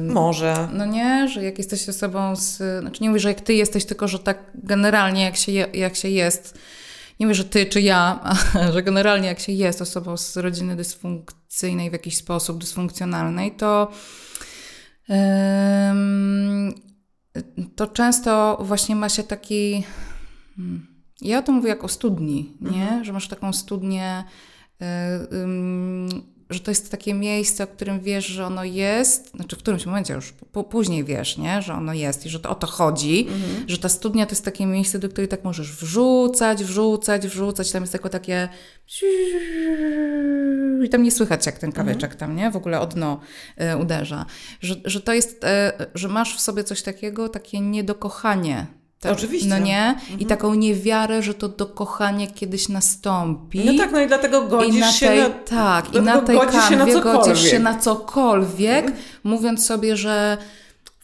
[0.01, 0.67] może.
[0.73, 2.57] No nie, że jak jesteś osobą z...
[2.81, 5.95] Znaczy nie mówię, że jak ty jesteś, tylko że tak generalnie jak się, je, jak
[5.95, 6.57] się jest,
[7.19, 8.33] nie mówię, że ty czy ja,
[8.73, 13.91] że generalnie jak się jest osobą z rodziny dysfunkcyjnej w jakiś sposób, dysfunkcjonalnej, to
[17.75, 19.83] to często właśnie ma się taki...
[20.55, 20.87] Hmm,
[21.21, 22.83] ja o tym mówię jak o studni, nie?
[22.83, 23.03] Mhm.
[23.05, 24.23] Że masz taką studnię
[26.49, 30.13] że to jest takie miejsce, o którym wiesz, że ono jest, znaczy w którymś momencie
[30.13, 30.33] już
[30.69, 31.61] później wiesz, nie?
[31.61, 33.69] że ono jest i że to o to chodzi, mhm.
[33.69, 37.83] że ta studnia to jest takie miejsce, do której tak możesz wrzucać, wrzucać, wrzucać, tam
[37.83, 38.49] jest tylko takie
[40.83, 42.19] i tam nie słychać jak ten kawyczek mhm.
[42.19, 42.51] tam, nie?
[42.51, 43.19] W ogóle o dno
[43.73, 44.25] y, uderza.
[44.61, 45.47] Że, że to jest, y,
[45.95, 48.65] że masz w sobie coś takiego, takie niedokochanie
[49.05, 49.49] tak, Oczywiście.
[49.49, 49.87] No nie?
[49.87, 50.19] Mhm.
[50.19, 53.65] I taką niewiarę, że to dokochanie kiedyś nastąpi.
[53.65, 56.39] No tak, no i dlatego godzisz I na tej, się na, Tak, i na tej
[56.39, 59.03] kanwie się godzisz się na cokolwiek, mhm.
[59.23, 60.37] mówiąc sobie, że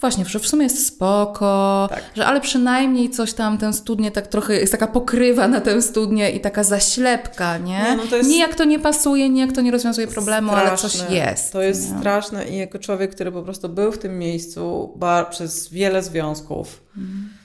[0.01, 2.03] Właśnie, że w sumie jest spoko, tak.
[2.15, 6.31] że ale przynajmniej coś tam, ten studnie tak trochę, jest taka pokrywa na tę studnię
[6.31, 7.83] i taka zaślepka, nie?
[7.83, 8.29] nie, no jest...
[8.29, 10.69] nie jak to nie pasuje, nie jak to nie rozwiązuje problemu, straszne.
[10.69, 11.53] ale coś jest.
[11.53, 11.99] To jest nie?
[11.99, 14.93] straszne i jako człowiek, który po prostu był w tym miejscu
[15.29, 17.40] przez wiele związków, mhm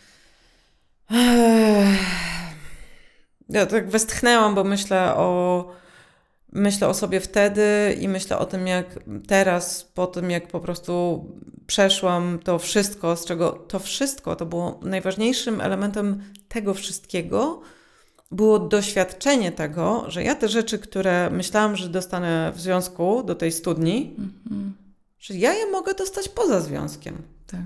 [3.48, 5.68] ja tak westchnęłam, bo myślę o,
[6.52, 11.24] myślę o sobie wtedy i myślę o tym, jak teraz, po tym, jak po prostu
[11.66, 17.61] przeszłam to wszystko, z czego to wszystko, to było najważniejszym elementem tego wszystkiego,
[18.30, 23.52] było doświadczenie tego, że ja te rzeczy, które myślałam, że dostanę w związku do tej
[23.52, 24.70] studni, mm-hmm.
[25.18, 27.22] że ja je mogę dostać poza związkiem.
[27.46, 27.61] Tak.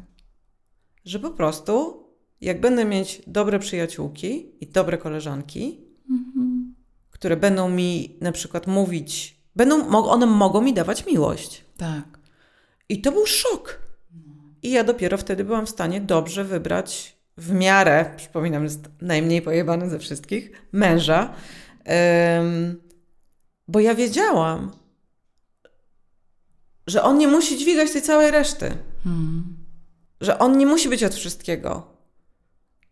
[1.05, 2.05] Że po prostu
[2.41, 5.81] jak będę mieć dobre przyjaciółki i dobre koleżanki,
[6.11, 6.75] mhm.
[7.11, 11.65] które będą mi na przykład mówić, będą, one mogą mi dawać miłość.
[11.77, 12.19] Tak.
[12.89, 13.81] I to był szok.
[14.63, 19.91] I ja dopiero wtedy byłam w stanie dobrze wybrać w miarę, przypominam, jest najmniej pojebany
[19.91, 21.35] ze wszystkich, męża.
[21.87, 22.83] Um,
[23.69, 24.71] bo ja wiedziałam,
[26.87, 28.77] że on nie musi dźwigać tej całej reszty.
[29.05, 29.57] Hmm.
[30.21, 31.90] Że on nie musi być od wszystkiego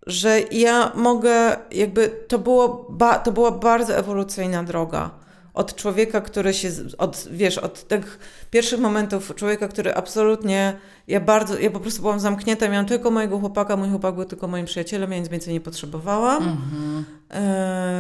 [0.07, 5.11] że ja mogę, jakby to, było ba, to była bardzo ewolucyjna droga.
[5.55, 6.68] Od człowieka, który się,
[6.99, 8.18] od, wiesz, od tych
[8.51, 13.38] pierwszych momentów człowieka, który absolutnie, ja bardzo, ja po prostu byłam zamknięta, miałam tylko mojego
[13.38, 16.42] chłopaka, mój chłopak był tylko moim przyjacielem, ja nic więcej nie potrzebowałam.
[16.42, 17.05] Mhm.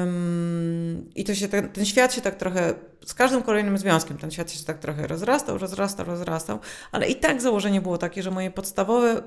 [0.00, 2.74] Um, I to się, ten, ten świat się tak trochę,
[3.06, 6.58] z każdym kolejnym związkiem ten świat się tak trochę rozrastał, rozrastał, rozrastał,
[6.92, 9.22] ale i tak założenie było takie, że moje podstawowe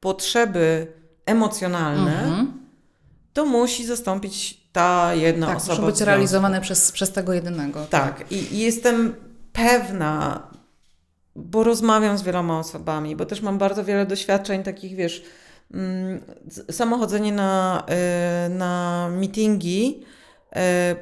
[0.00, 0.92] potrzeby
[1.26, 2.52] emocjonalne, mhm.
[3.32, 5.74] to musi zastąpić ta jedna tak, osoba.
[5.74, 7.86] Muszą być realizowane przez, przez tego jedynego.
[7.86, 8.18] Tak.
[8.18, 9.14] tak, I, i jestem
[9.52, 10.42] pewna,
[11.36, 15.22] bo rozmawiam z wieloma osobami, bo też mam bardzo wiele doświadczeń takich, wiesz,
[15.74, 16.20] mm,
[16.70, 17.82] samochodzenie na,
[18.46, 20.04] y, na meetingi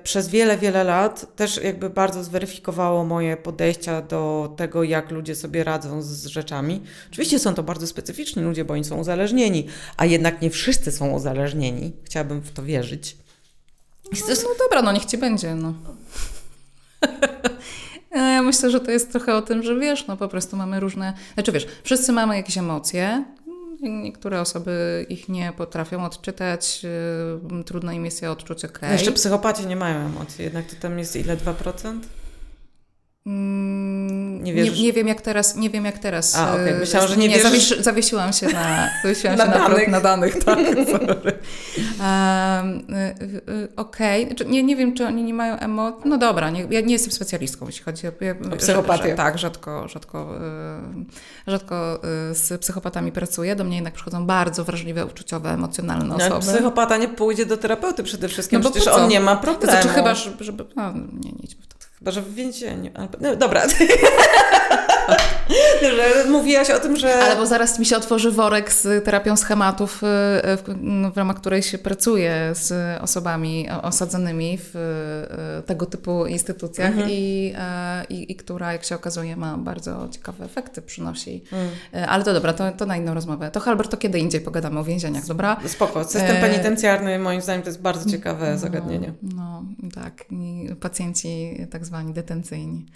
[0.03, 5.65] przez wiele, wiele lat też jakby bardzo zweryfikowało moje podejścia do tego, jak ludzie sobie
[5.65, 6.83] radzą z rzeczami.
[7.11, 11.11] Oczywiście są to bardzo specyficzni ludzie, bo oni są uzależnieni, a jednak nie wszyscy są
[11.11, 11.93] uzależnieni.
[12.05, 13.17] Chciałabym w to wierzyć.
[14.13, 15.55] No, no dobra, no niech ci będzie.
[15.55, 15.75] No.
[18.15, 21.13] Ja myślę, że to jest trochę o tym, że wiesz, no po prostu mamy różne.
[21.35, 23.25] Znaczy wiesz, wszyscy mamy jakieś emocje,
[23.83, 26.81] niektóre osoby ich nie potrafią odczytać,
[27.61, 28.79] y, trudno im jest je odczuć, okej.
[28.79, 28.93] Okay.
[28.93, 31.99] Jeszcze psychopaci nie mają emocji, jednak to tam jest ile, 2%?
[33.27, 36.37] Mm, nie, nie, nie, wiem jak teraz, nie wiem jak teraz.
[36.37, 36.75] A, okay.
[36.75, 37.79] Myślałam, że nie, nie wierzysz...
[37.81, 39.89] zawiesiłam się na, zawiesiłam na, się danych.
[39.89, 40.45] na, na danych.
[40.45, 40.67] Tak, um,
[43.77, 44.27] Okej, okay.
[44.27, 46.03] Znaczy, nie, nie wiem, czy oni nie mają emocji.
[46.05, 48.11] No dobra, nie, ja nie jestem specjalistką, jeśli chodzi o,
[48.53, 49.15] o psychopatię.
[49.15, 50.35] tak, rzadko, rzadko,
[51.47, 52.01] rzadko
[52.33, 53.57] z psychopatami pracuję.
[53.57, 56.47] Do mnie jednak przychodzą bardzo wrażliwe, uczuciowe, emocjonalne no, osoby.
[56.47, 59.61] No, psychopata nie pójdzie do terapeuty przede wszystkim, no bo przecież on nie ma problemu.
[59.61, 60.65] To znaczy chyba, żeby...
[60.77, 61.72] No, nie, nie idźmy w.
[62.03, 62.91] Chyba, że w więzieniu.
[63.21, 63.63] No dobra.
[65.97, 67.25] że mówiłaś o tym, że...
[67.25, 70.07] Ale bo zaraz mi się otworzy worek z terapią schematów, y,
[70.57, 72.73] w, no, w ramach której się pracuje z
[73.03, 77.11] osobami osadzonymi w y, tego typu instytucjach mhm.
[77.11, 81.45] i, e, i, i, która, jak się okazuje, ma bardzo ciekawe efekty, przynosi.
[81.53, 81.71] Mhm.
[82.09, 83.51] Ale to dobra, to, to na inną rozmowę.
[83.51, 85.57] To Halbert, to kiedy indziej pogadamy o więzieniach, dobra?
[85.67, 86.05] Spoko.
[86.05, 89.13] System e, penitencjarny, moim zdaniem, to jest bardzo ciekawe no, zagadnienie.
[89.23, 89.65] No,
[89.95, 90.25] tak.
[90.31, 92.87] I pacjenci tak zwani detencyjni.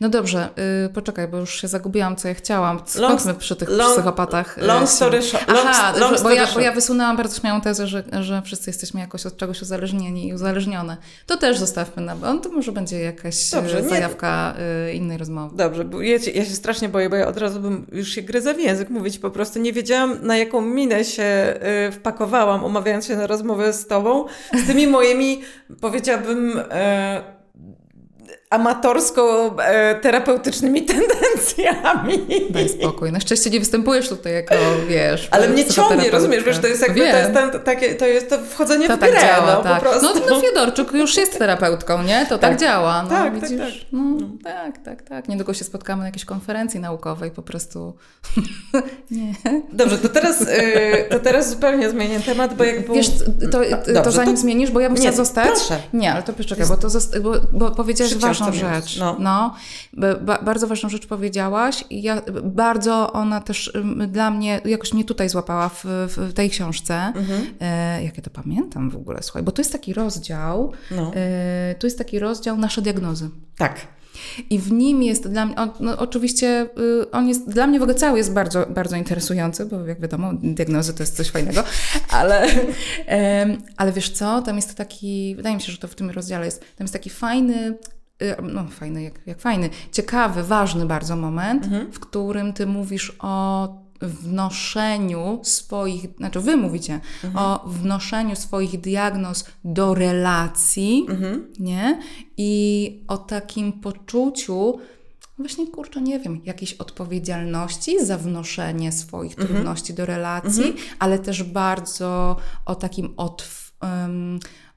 [0.00, 0.48] No dobrze,
[0.94, 2.80] poczekaj, bo już się zagubiłam, co ja chciałam.
[2.86, 4.58] Skończmy przy tych long, psychopatach.
[4.58, 5.44] Y, long story short.
[5.48, 9.26] Aha, long, bo, ja, bo ja wysunęłam bardzo śmiałą tezę, że, że wszyscy jesteśmy jakoś
[9.26, 10.96] od czegoś uzależnieni i uzależnione.
[11.26, 12.16] To też zostawmy na...
[12.24, 14.54] On to może będzie jakaś y, Dobrze, zajawka
[14.86, 14.94] nie.
[14.94, 15.56] innej rozmowy.
[15.56, 18.54] Dobrze, bo ja, ja, się strasznie boję, bo ja od razu bym już się gryzę
[18.54, 19.58] w język mówić po prostu.
[19.58, 21.54] Nie wiedziałam, na jaką minę się
[21.88, 24.24] y, wpakowałam, umawiając się na rozmowę z tobą,
[24.54, 25.42] z tymi moimi,
[25.80, 26.58] powiedziałabym...
[26.58, 27.35] Y,
[28.50, 32.26] amatorsko-terapeutycznymi tendencjami.
[32.50, 33.12] Daj spokój.
[33.12, 34.54] Na szczęście nie występujesz tutaj jako,
[34.88, 35.28] wiesz...
[35.30, 38.38] Ale mnie ciągnie, rozumiesz, wiesz, to jest jakby, to jest, ten, takie, to jest to
[38.38, 39.74] wchodzenie to w grę, tak działa, no, tak.
[39.74, 40.06] po prostu.
[40.06, 42.26] No, no Fiodorczuk już jest terapeutką, nie?
[42.26, 43.02] To tak, tak działa.
[43.02, 43.58] No, tak, widzisz?
[43.58, 43.76] tak, tak.
[43.92, 45.28] No, tak, tak, tak.
[45.28, 47.94] Niedługo się spotkamy na jakiejś konferencji naukowej, po prostu...
[49.10, 49.34] nie.
[49.72, 50.46] Dobrze, to teraz, yy,
[51.10, 54.40] to teraz zupełnie zmienię temat, bo jak Wiesz, to, Dobrze, to zanim to...
[54.40, 55.48] zmienisz, bo ja bym chciała zostać...
[55.48, 55.78] Proszę.
[55.92, 58.14] Nie, ale to poczekaj, bo, to zosta- bo, bo powiedziałaś
[58.44, 58.98] ważną rzecz.
[58.98, 59.16] No.
[59.18, 59.54] no
[60.20, 63.72] ba bardzo ważną rzecz powiedziałaś i ja, bardzo ona też
[64.08, 66.94] dla mnie, jakoś mnie tutaj złapała w, w tej książce.
[66.94, 67.46] Mhm.
[67.60, 71.12] E, jak ja to pamiętam w ogóle, słuchaj, bo to jest taki rozdział, no.
[71.14, 73.30] e, tu jest taki rozdział nasze diagnozy.
[73.58, 73.96] Tak.
[74.50, 77.82] I w nim jest dla mnie, on, no oczywiście y, on jest, dla mnie w
[77.82, 81.64] ogóle cały jest bardzo, bardzo interesujący, bo jak wiadomo, diagnozy to jest coś fajnego,
[82.08, 82.46] ale,
[83.76, 86.60] ale wiesz co, tam jest taki, wydaje mi się, że to w tym rozdziale jest,
[86.60, 87.78] tam jest taki fajny
[88.42, 91.92] no fajny, jak, jak fajny, ciekawy, ważny bardzo moment, mhm.
[91.92, 93.68] w którym ty mówisz o
[94.00, 97.44] wnoszeniu swoich, znaczy wy mówicie mhm.
[97.44, 101.52] o wnoszeniu swoich diagnoz do relacji, mhm.
[101.58, 102.00] nie?
[102.36, 104.78] I o takim poczuciu,
[105.38, 109.48] właśnie kurczę, nie wiem, jakiejś odpowiedzialności za wnoszenie swoich mhm.
[109.48, 110.84] trudności do relacji, mhm.
[110.98, 112.36] ale też bardzo
[112.66, 113.65] o takim otwarciu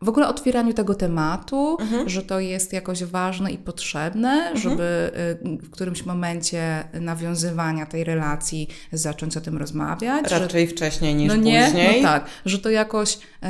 [0.02, 2.10] w ogóle otwieraniu tego tematu, mhm.
[2.10, 4.58] że to jest jakoś ważne i potrzebne, mhm.
[4.58, 5.12] żeby
[5.46, 10.32] y, w którymś momencie nawiązywania tej relacji zacząć o tym rozmawiać.
[10.32, 12.02] Raczej że, wcześniej niż no nie, później.
[12.02, 13.48] No tak, że to jakoś e,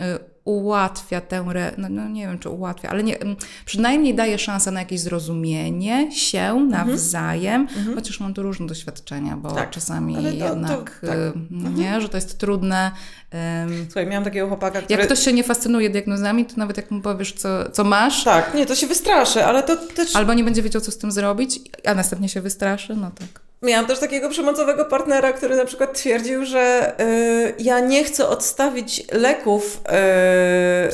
[0.00, 3.18] e, ułatwia tę, re, no, no, nie wiem czy ułatwia, ale nie,
[3.64, 6.68] przynajmniej daje szansę na jakieś zrozumienie się mhm.
[6.68, 7.94] nawzajem, mhm.
[7.94, 9.70] chociaż mam tu różne doświadczenia, bo tak.
[9.70, 11.18] czasami to, jednak, to, tak.
[11.50, 11.76] no mhm.
[11.76, 12.90] nie, że to jest trudne.
[13.32, 15.00] Um, Słuchaj, miałam takiego chłopaka, który...
[15.00, 18.24] Jak ktoś się nie fascynuje diagnozami, to nawet jak mu powiesz, co, co masz...
[18.24, 20.16] Tak, nie, to się wystraszy, ale to też...
[20.16, 23.51] Albo nie będzie wiedział, co z tym zrobić, a następnie się wystraszy, no tak.
[23.62, 29.04] Miałam też takiego przemocowego partnera, który na przykład twierdził, że y, ja nie chcę odstawić
[29.12, 29.80] leków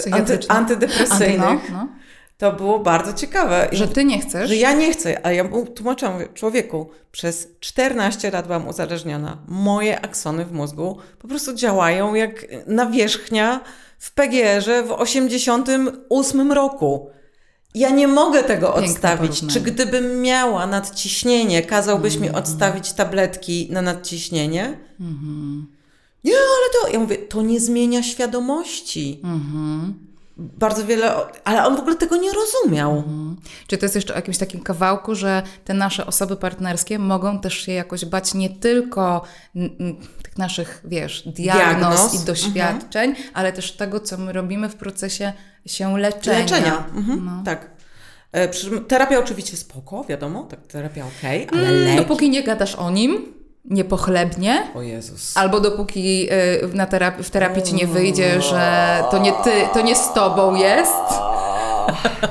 [0.06, 1.42] y, anty, antydepresyjnych.
[1.42, 1.88] Anty, no, no.
[2.38, 3.68] To było bardzo ciekawe.
[3.72, 4.48] Że ty nie chcesz?
[4.48, 9.38] Że ja nie chcę, a ja mu tłumaczyłam, mówię, człowieku, przez 14 lat byłam uzależniona.
[9.48, 13.60] Moje aksony w mózgu po prostu działają jak nawierzchnia
[13.98, 17.10] w PGR-ze w 88 roku.
[17.74, 19.46] Ja nie mogę tego Piękne odstawić.
[19.52, 22.44] Czy gdybym miała nadciśnienie, kazałbyś mm mi mhm.
[22.44, 24.78] odstawić tabletki na nadciśnienie?
[25.00, 25.66] Mm.
[26.24, 29.20] Nie, ale to, ja mówię, to nie zmienia świadomości.
[29.24, 29.94] Mm.
[30.36, 31.14] Bardzo wiele,
[31.44, 32.96] ale on w ogóle tego nie rozumiał.
[32.96, 33.36] Mhm.
[33.66, 37.54] Czy to jest jeszcze o jakimś takim kawałku, że te nasze osoby partnerskie mogą też
[37.54, 39.22] się jakoś bać nie tylko
[40.39, 42.22] naszych, wiesz, diagnoz, diagnoz.
[42.22, 43.28] i doświadczeń, mhm.
[43.34, 45.32] ale też tego, co my robimy w procesie
[45.66, 46.39] się leczenia.
[46.39, 47.24] Leczenia, mhm.
[47.24, 47.43] no.
[47.45, 47.70] tak.
[48.32, 48.49] E,
[48.89, 53.34] terapia oczywiście spoko, wiadomo, tak, terapia okej, okay, ale mm, Dopóki nie gadasz o nim,
[53.64, 54.66] niepochlebnie.
[54.74, 55.36] O Jezus.
[55.36, 56.28] Albo dopóki
[56.64, 60.12] y, na terapii, w terapii ci nie wyjdzie, że to nie ty, to nie z
[60.12, 60.93] tobą jest.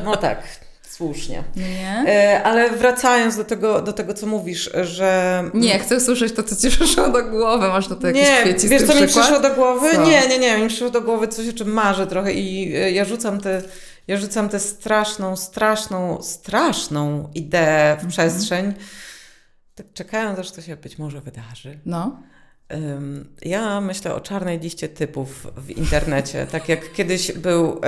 [0.03, 0.66] No tak.
[0.89, 1.43] Słusznie.
[1.55, 2.03] Nie?
[2.07, 5.43] E, ale wracając do tego, do tego, co mówisz, że...
[5.53, 7.67] Nie, chcę usłyszeć to, co ci przyszło do głowy.
[7.67, 9.25] Masz tutaj jakiś Nie, kwiecisty wiesz co mi przykład?
[9.25, 9.89] przyszło do głowy?
[9.95, 10.05] Co?
[10.05, 13.05] Nie, nie, nie, mi przyszło do głowy coś, o czym marzę trochę i e, ja
[13.05, 13.61] rzucam te,
[14.07, 18.09] ja rzucam tę straszną, straszną, straszną ideę Mhm.
[18.09, 18.73] w przestrzeń,
[19.75, 21.79] tak czekając, aż to się być może wydarzy.
[21.85, 22.19] No.
[23.41, 26.47] Ja myślę o czarnej liście typów w internecie.
[26.51, 27.81] Tak jak kiedyś był,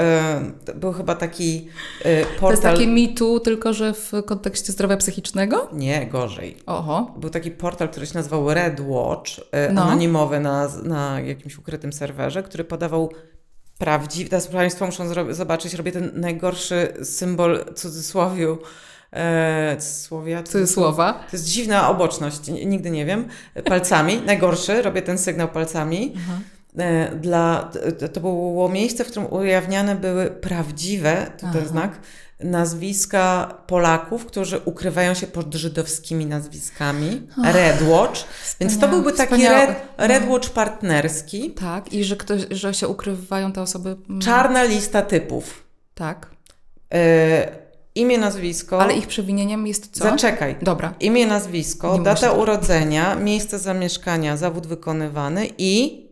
[0.76, 1.68] był chyba taki
[2.02, 2.74] e, To jest portal.
[2.74, 5.70] takie mitu, tylko że w kontekście zdrowia psychicznego?
[5.74, 6.58] Nie, gorzej.
[6.66, 7.14] Oho.
[7.18, 9.84] Był taki portal, który się nazywał Red Watch, e, No.
[9.84, 13.12] anonimowy na, na jakimś ukrytym serwerze, który podawał
[13.78, 14.30] prawdziwy.
[14.30, 18.58] Teraz Państwo muszą zobaczyć, robię ten najgorszy symbol cudzysłowiu.
[19.14, 21.14] E, słowia, Cudzysłowa.
[21.14, 23.28] To jest dziwna oboczność, nigdy nie wiem.
[23.66, 26.14] Palcami, najgorszy, robię ten sygnał palcami.
[26.78, 27.72] E, Dla,
[28.14, 31.68] to- było miejsce, w którym ujawniane były prawdziwe, to ten Aha.
[31.70, 32.00] znak,
[32.40, 37.28] nazwiska Polaków, którzy ukrywają się pod żydowskimi nazwiskami.
[37.44, 38.20] Red Watch.
[38.60, 39.48] Więc to byłby taki.
[39.48, 41.52] Red, Red Watch partnerski.
[41.52, 43.96] Tak, i że, ktoś, że się ukrywają te osoby.
[44.10, 45.64] mm, Czarna lista typów.
[45.96, 46.28] Tak.
[46.94, 47.69] E,
[48.00, 48.82] imię, nazwisko.
[48.82, 50.04] Ale ich przewinieniem jest co?
[50.04, 50.56] Zaczekaj.
[50.62, 50.94] Dobra.
[51.00, 52.42] Imię, nazwisko, Nie data muszę.
[52.42, 56.06] urodzenia, miejsce zamieszkania, zawód wykonywany i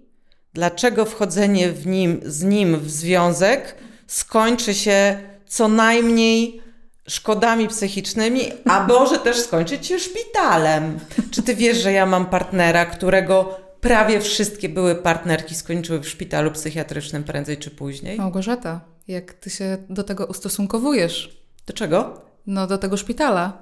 [0.54, 3.76] dlaczego wchodzenie w nim, z nim w związek
[4.08, 6.62] skończy się co najmniej
[7.10, 11.00] szkodami psychicznymi, a może też skończyć się szpitalem.
[11.32, 16.52] Czy ty wiesz, że ja mam partnera, którego prawie wszystkie były partnerki skończyły w szpitalu
[16.52, 18.18] psychiatrycznym prędzej czy później?
[18.18, 21.38] Małgorzata, jak ty się do tego ustosunkowujesz?
[21.68, 22.22] Do czego?
[22.48, 23.54] No, do tego szpitala.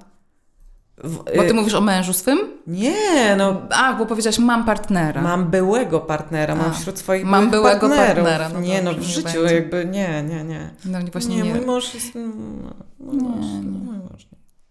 [1.04, 2.38] W, Bo ty y, mówisz o mężu swym?
[2.66, 5.22] nie, no A, bo powiedziałaś, mam partnera.
[5.22, 9.04] Mam byłego partnera, mam A, wśród swoich mam byłego partnera, no nie, no w nie
[9.04, 9.54] życiu będzie.
[9.54, 10.70] jakby nie, nie, nie.
[10.84, 11.54] No właśnie nie, nie.
[11.54, 12.14] mój mąż jest...
[12.14, 14.26] No, mój mąż, mój mąż.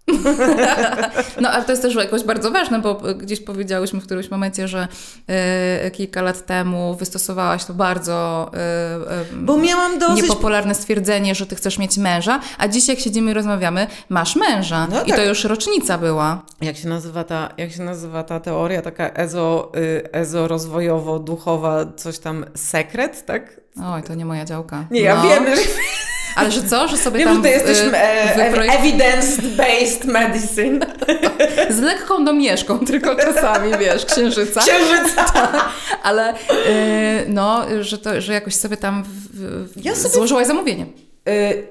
[1.41, 4.87] No, ale to jest też jakoś bardzo ważne, bo gdzieś powiedziałyśmy w którymś momencie, że
[5.27, 10.23] e, kilka lat temu wystosowałaś to bardzo e, e, Bo miałam dosyć...
[10.23, 14.87] niepopularne stwierdzenie, że ty chcesz mieć męża, a dziś jak siedzimy i rozmawiamy, masz męża.
[14.87, 15.17] No I tak.
[15.17, 16.41] to już rocznica była.
[16.61, 21.85] Jak się nazywa ta, jak się nazywa ta teoria, taka ezo, y, ezo rozwojowo, duchowa,
[21.95, 23.61] coś tam, sekret, tak?
[23.83, 24.85] Oj, to nie moja działka.
[24.91, 25.23] Nie, ja no.
[25.23, 25.61] wiem, że,
[26.35, 26.87] Ale że co?
[26.87, 30.79] Że sobie wiem, tam że to jesteś y, e, wyprojek- evidence-based medicine.
[31.77, 34.61] z lekką domieszką, tylko czasami, wiesz, księżyca.
[34.61, 35.25] Księżyca.
[36.03, 36.35] Ale y,
[37.27, 39.09] no, że, to, że jakoś sobie tam w,
[39.73, 40.85] w, Ja sobie- złożyłaś zamówienie.
[41.29, 41.67] Y,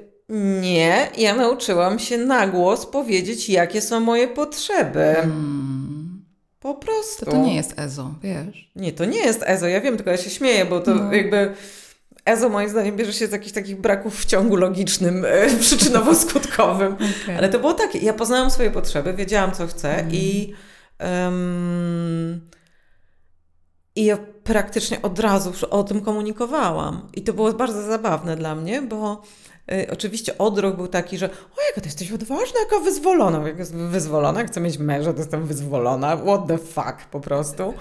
[0.61, 5.15] nie, ja nauczyłam się na głos powiedzieć, jakie są moje potrzeby.
[6.61, 7.25] Po prostu.
[7.25, 8.71] To, to nie jest EZO, wiesz.
[8.77, 11.13] Nie, to nie jest EZO, ja wiem, tylko ja się śmieję, bo to No.
[11.13, 11.55] jakby
[12.25, 16.97] EZO moim zdaniem bierze się z jakichś takich braków w ciągu logicznym, e, przyczynowo-skutkowym.
[17.25, 17.39] Okay.
[17.39, 20.53] Ale to było takie, ja poznałam swoje potrzeby, wiedziałam, co chcę i
[20.99, 22.41] em,
[23.97, 27.09] i ja praktycznie od razu o tym komunikowałam.
[27.15, 29.23] I to było bardzo zabawne dla mnie, bo
[29.93, 33.49] oczywiście odruch był taki, że o jaka ty jesteś odważna, jaka wyzwolona.
[33.49, 36.17] Jak jest wyzwolona, jak chcę mieć męża, to jestem wyzwolona.
[36.17, 37.63] What the fuck po prostu.
[37.63, 37.73] O,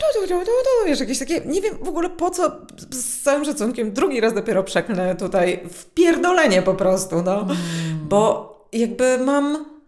[0.00, 2.56] no, no, no, no, no, wiesz, jakieś takie, nie wiem w ogóle po co,
[2.90, 7.46] z- z całym szacunkiem, drugi raz dopiero przeklnę tutaj wpierdolenie po prostu, no.
[8.02, 9.78] Bo jakby mam...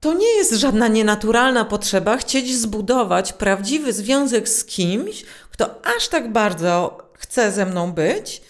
[0.00, 6.32] To nie jest żadna nienaturalna potrzeba chcieć zbudować prawdziwy związek z kimś, kto aż tak
[6.32, 8.42] bardzo chce ze mną być.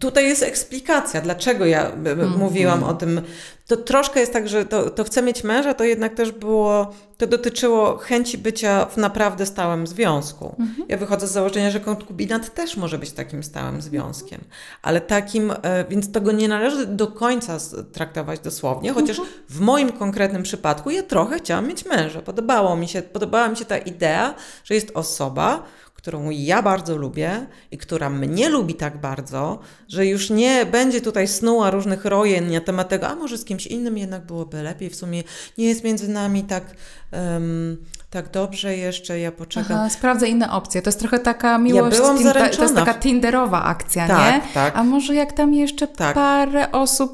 [0.00, 3.20] Tutaj jest eksplikacja, dlaczego ja b- mówiłam o tym.
[3.66, 7.26] To troszkę jest tak, że to, to chcę mieć męża, to jednak też było, to
[7.26, 10.56] dotyczyło chęci bycia w naprawdę stałym związku.
[10.88, 14.40] Ja wychodzę z założenia, że konkubinat też może być takim stałym związkiem,
[14.82, 17.56] ale takim, e, więc tego nie należy do końca
[17.92, 22.22] traktować dosłownie, chociaż w moim konkretnym przypadku ja trochę chciałam mieć męża.
[22.22, 24.34] Podobało mi się, podobała mi się ta idea,
[24.64, 25.62] że jest osoba,
[26.04, 31.28] którą ja bardzo lubię i która mnie lubi tak bardzo, że już nie będzie tutaj
[31.28, 34.96] snuła różnych rojen na temat tego, a może z kimś innym jednak byłoby lepiej, w
[34.96, 35.22] sumie
[35.58, 36.64] nie jest między nami tak,
[37.10, 37.76] em,
[38.14, 39.76] tak dobrze jeszcze, ja poczekam.
[39.76, 40.82] Aha, sprawdzę inne opcje.
[40.82, 44.40] To jest trochę taka miłość, tin- to jest taka tinderowa akcja, Tak, nie?
[44.54, 44.76] tak.
[44.76, 46.14] A może jak tam jeszcze Tak.
[46.14, 47.12] parę osób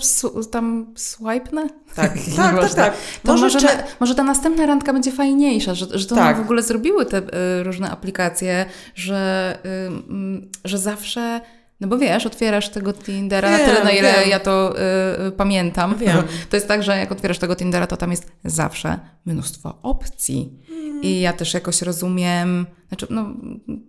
[0.51, 1.67] tam swipenę?
[1.95, 2.95] Tak, tak, tak, tak.
[3.23, 6.37] To może, cze- na, może ta następna randka będzie fajniejsza, że, że to Tak.
[6.37, 11.41] w ogóle zrobiły te y, różne aplikacje, że, y, mm, że zawsze,
[11.81, 14.31] no bo wiesz, otwierasz tego Tindera na Wiem, tyle, na ile wiem.
[14.31, 15.95] ja to y, y, pamiętam.
[15.99, 16.23] Wiem.
[16.51, 20.53] To jest tak, że jak otwierasz tego Tindera, to tam jest zawsze mnóstwo opcji.
[20.71, 21.03] Mhm.
[21.03, 23.27] I ja też jakoś rozumiem, znaczy, no,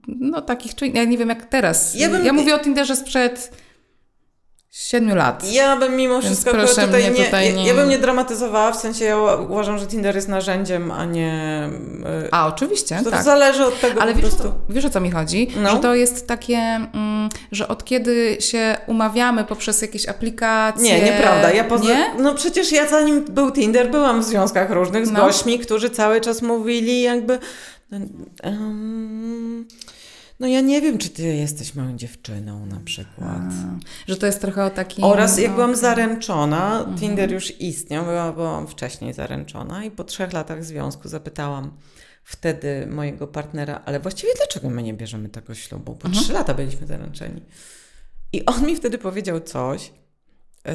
[0.08, 1.96] no takich, czy ja nie wiem jak teraz.
[1.96, 3.52] Ja Ja, bym- mówię o Tinderze sprzed
[4.72, 5.52] siedmiu lat.
[5.52, 8.76] Ja bym mimo wszystko proszę tutaj, nie, tutaj nie- Ja, ja bym nie dramatyzowała, w
[8.76, 9.18] sensie ja
[9.50, 11.70] uważam, że Tinder jest narzędziem, a nie...
[12.26, 13.24] y, A, oczywiście, to tak.
[13.24, 14.44] zależy od tego Ale wiesz, prostu.
[14.44, 15.48] co, wiesz o co mi chodzi?
[15.64, 15.70] No.
[15.72, 20.84] Że to jest takie, mm, że od kiedy się umawiamy poprzez jakieś aplikacje...
[20.84, 21.52] Nie, nieprawda.
[21.52, 21.84] Ja poza...
[21.84, 22.06] Nie?
[22.20, 25.26] No przecież ja zanim był Tinder, byłam w związkach różnych z No.
[25.26, 27.40] gośćmi, którzy cały czas mówili jakby...
[28.44, 29.68] em,
[30.42, 33.42] no ja nie wiem, czy ty jesteś moją dziewczyną na przykład.
[34.08, 35.04] Że to jest trochę o takim...
[35.04, 40.34] Oraz jak no, byłam zaręczona, Tinder już istniał, była, byłam wcześniej zaręczona i po trzech
[40.34, 41.78] latach związku zapytałam
[42.24, 45.98] wtedy mojego partnera, ale właściwie dlaczego my nie bierzemy tego ślubu?
[46.04, 47.42] Bo trzy lata byliśmy zaręczeni.
[48.34, 49.92] I on mi wtedy powiedział coś,
[50.66, 50.74] yy,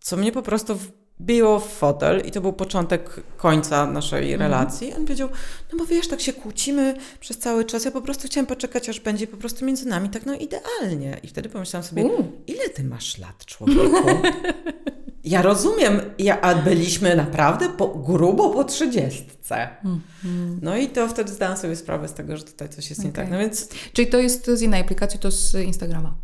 [0.00, 0.78] co mnie po prostu
[1.20, 4.94] wbiło w fotel i to był początek końca naszej relacji.
[4.94, 5.28] On powiedział,
[5.72, 9.00] no bo wiesz, tak się kłócimy przez cały czas, ja po prostu chciałam poczekać, aż
[9.00, 11.20] będzie po prostu między nami tak no idealnie.
[11.22, 12.32] I wtedy pomyślałam sobie, U.
[12.46, 14.08] ile ty masz lat, człowieku?
[15.24, 19.68] Ja rozumiem, ja, a byliśmy naprawdę po, grubo po trzydziestce.
[20.62, 23.24] No i to wtedy zdałam sobie sprawę z tego, że tutaj coś jest nie Okej.
[23.24, 23.32] tak.
[23.32, 26.14] No więc Czyli to jest z innej aplikacji, to z Instagrama.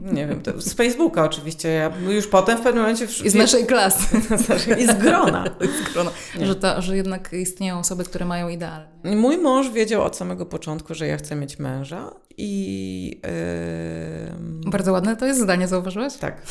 [0.00, 1.68] Nie wiem, to z Facebooka oczywiście.
[1.68, 3.04] Ja już potem w pewnym momencie...
[3.24, 4.16] I z naszej klasy.
[4.80, 5.44] I z grona.
[5.88, 6.10] Z grona.
[6.40, 9.16] Że, to, że jednak istnieją osoby, które mają idealnie.
[9.16, 13.20] Mój mąż wiedział od samego początku, że ja chcę mieć męża i...
[14.64, 16.16] Yy, Bardzo ładne to jest zdanie, zauważyłaś?
[16.16, 16.42] tak.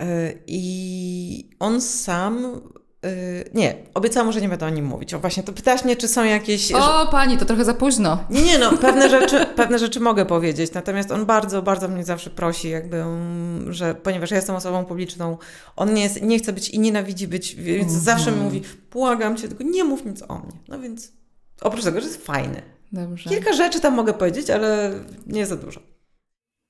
[0.00, 2.60] E, I on sam...
[3.06, 3.10] e,
[3.54, 5.14] nie, obiecałam mu, że nie będę o nim mówić.
[5.14, 6.72] O właśnie, to pytałaś mnie, czy są jakieś...
[6.72, 8.24] O, pani, to trochę za późno.
[8.30, 12.30] Nie, nie, no, pewne rzeczy, pewne rzeczy mogę powiedzieć, natomiast on bardzo, bardzo mnie zawsze
[12.30, 15.38] prosi, jakby, mm, że ponieważ ja jestem osobą publiczną,
[15.76, 19.48] on nie, jest, nie chce być i nienawidzi być, więc zawsze mi mówi, błagam cię,
[19.48, 20.58] tylko nie mów nic o mnie.
[20.68, 21.12] No więc,
[21.60, 22.62] oprócz tego, że jest fajny.
[22.92, 23.30] Dobrze.
[23.30, 24.92] Kilka rzeczy tam mogę powiedzieć, ale
[25.26, 25.80] nie za dużo.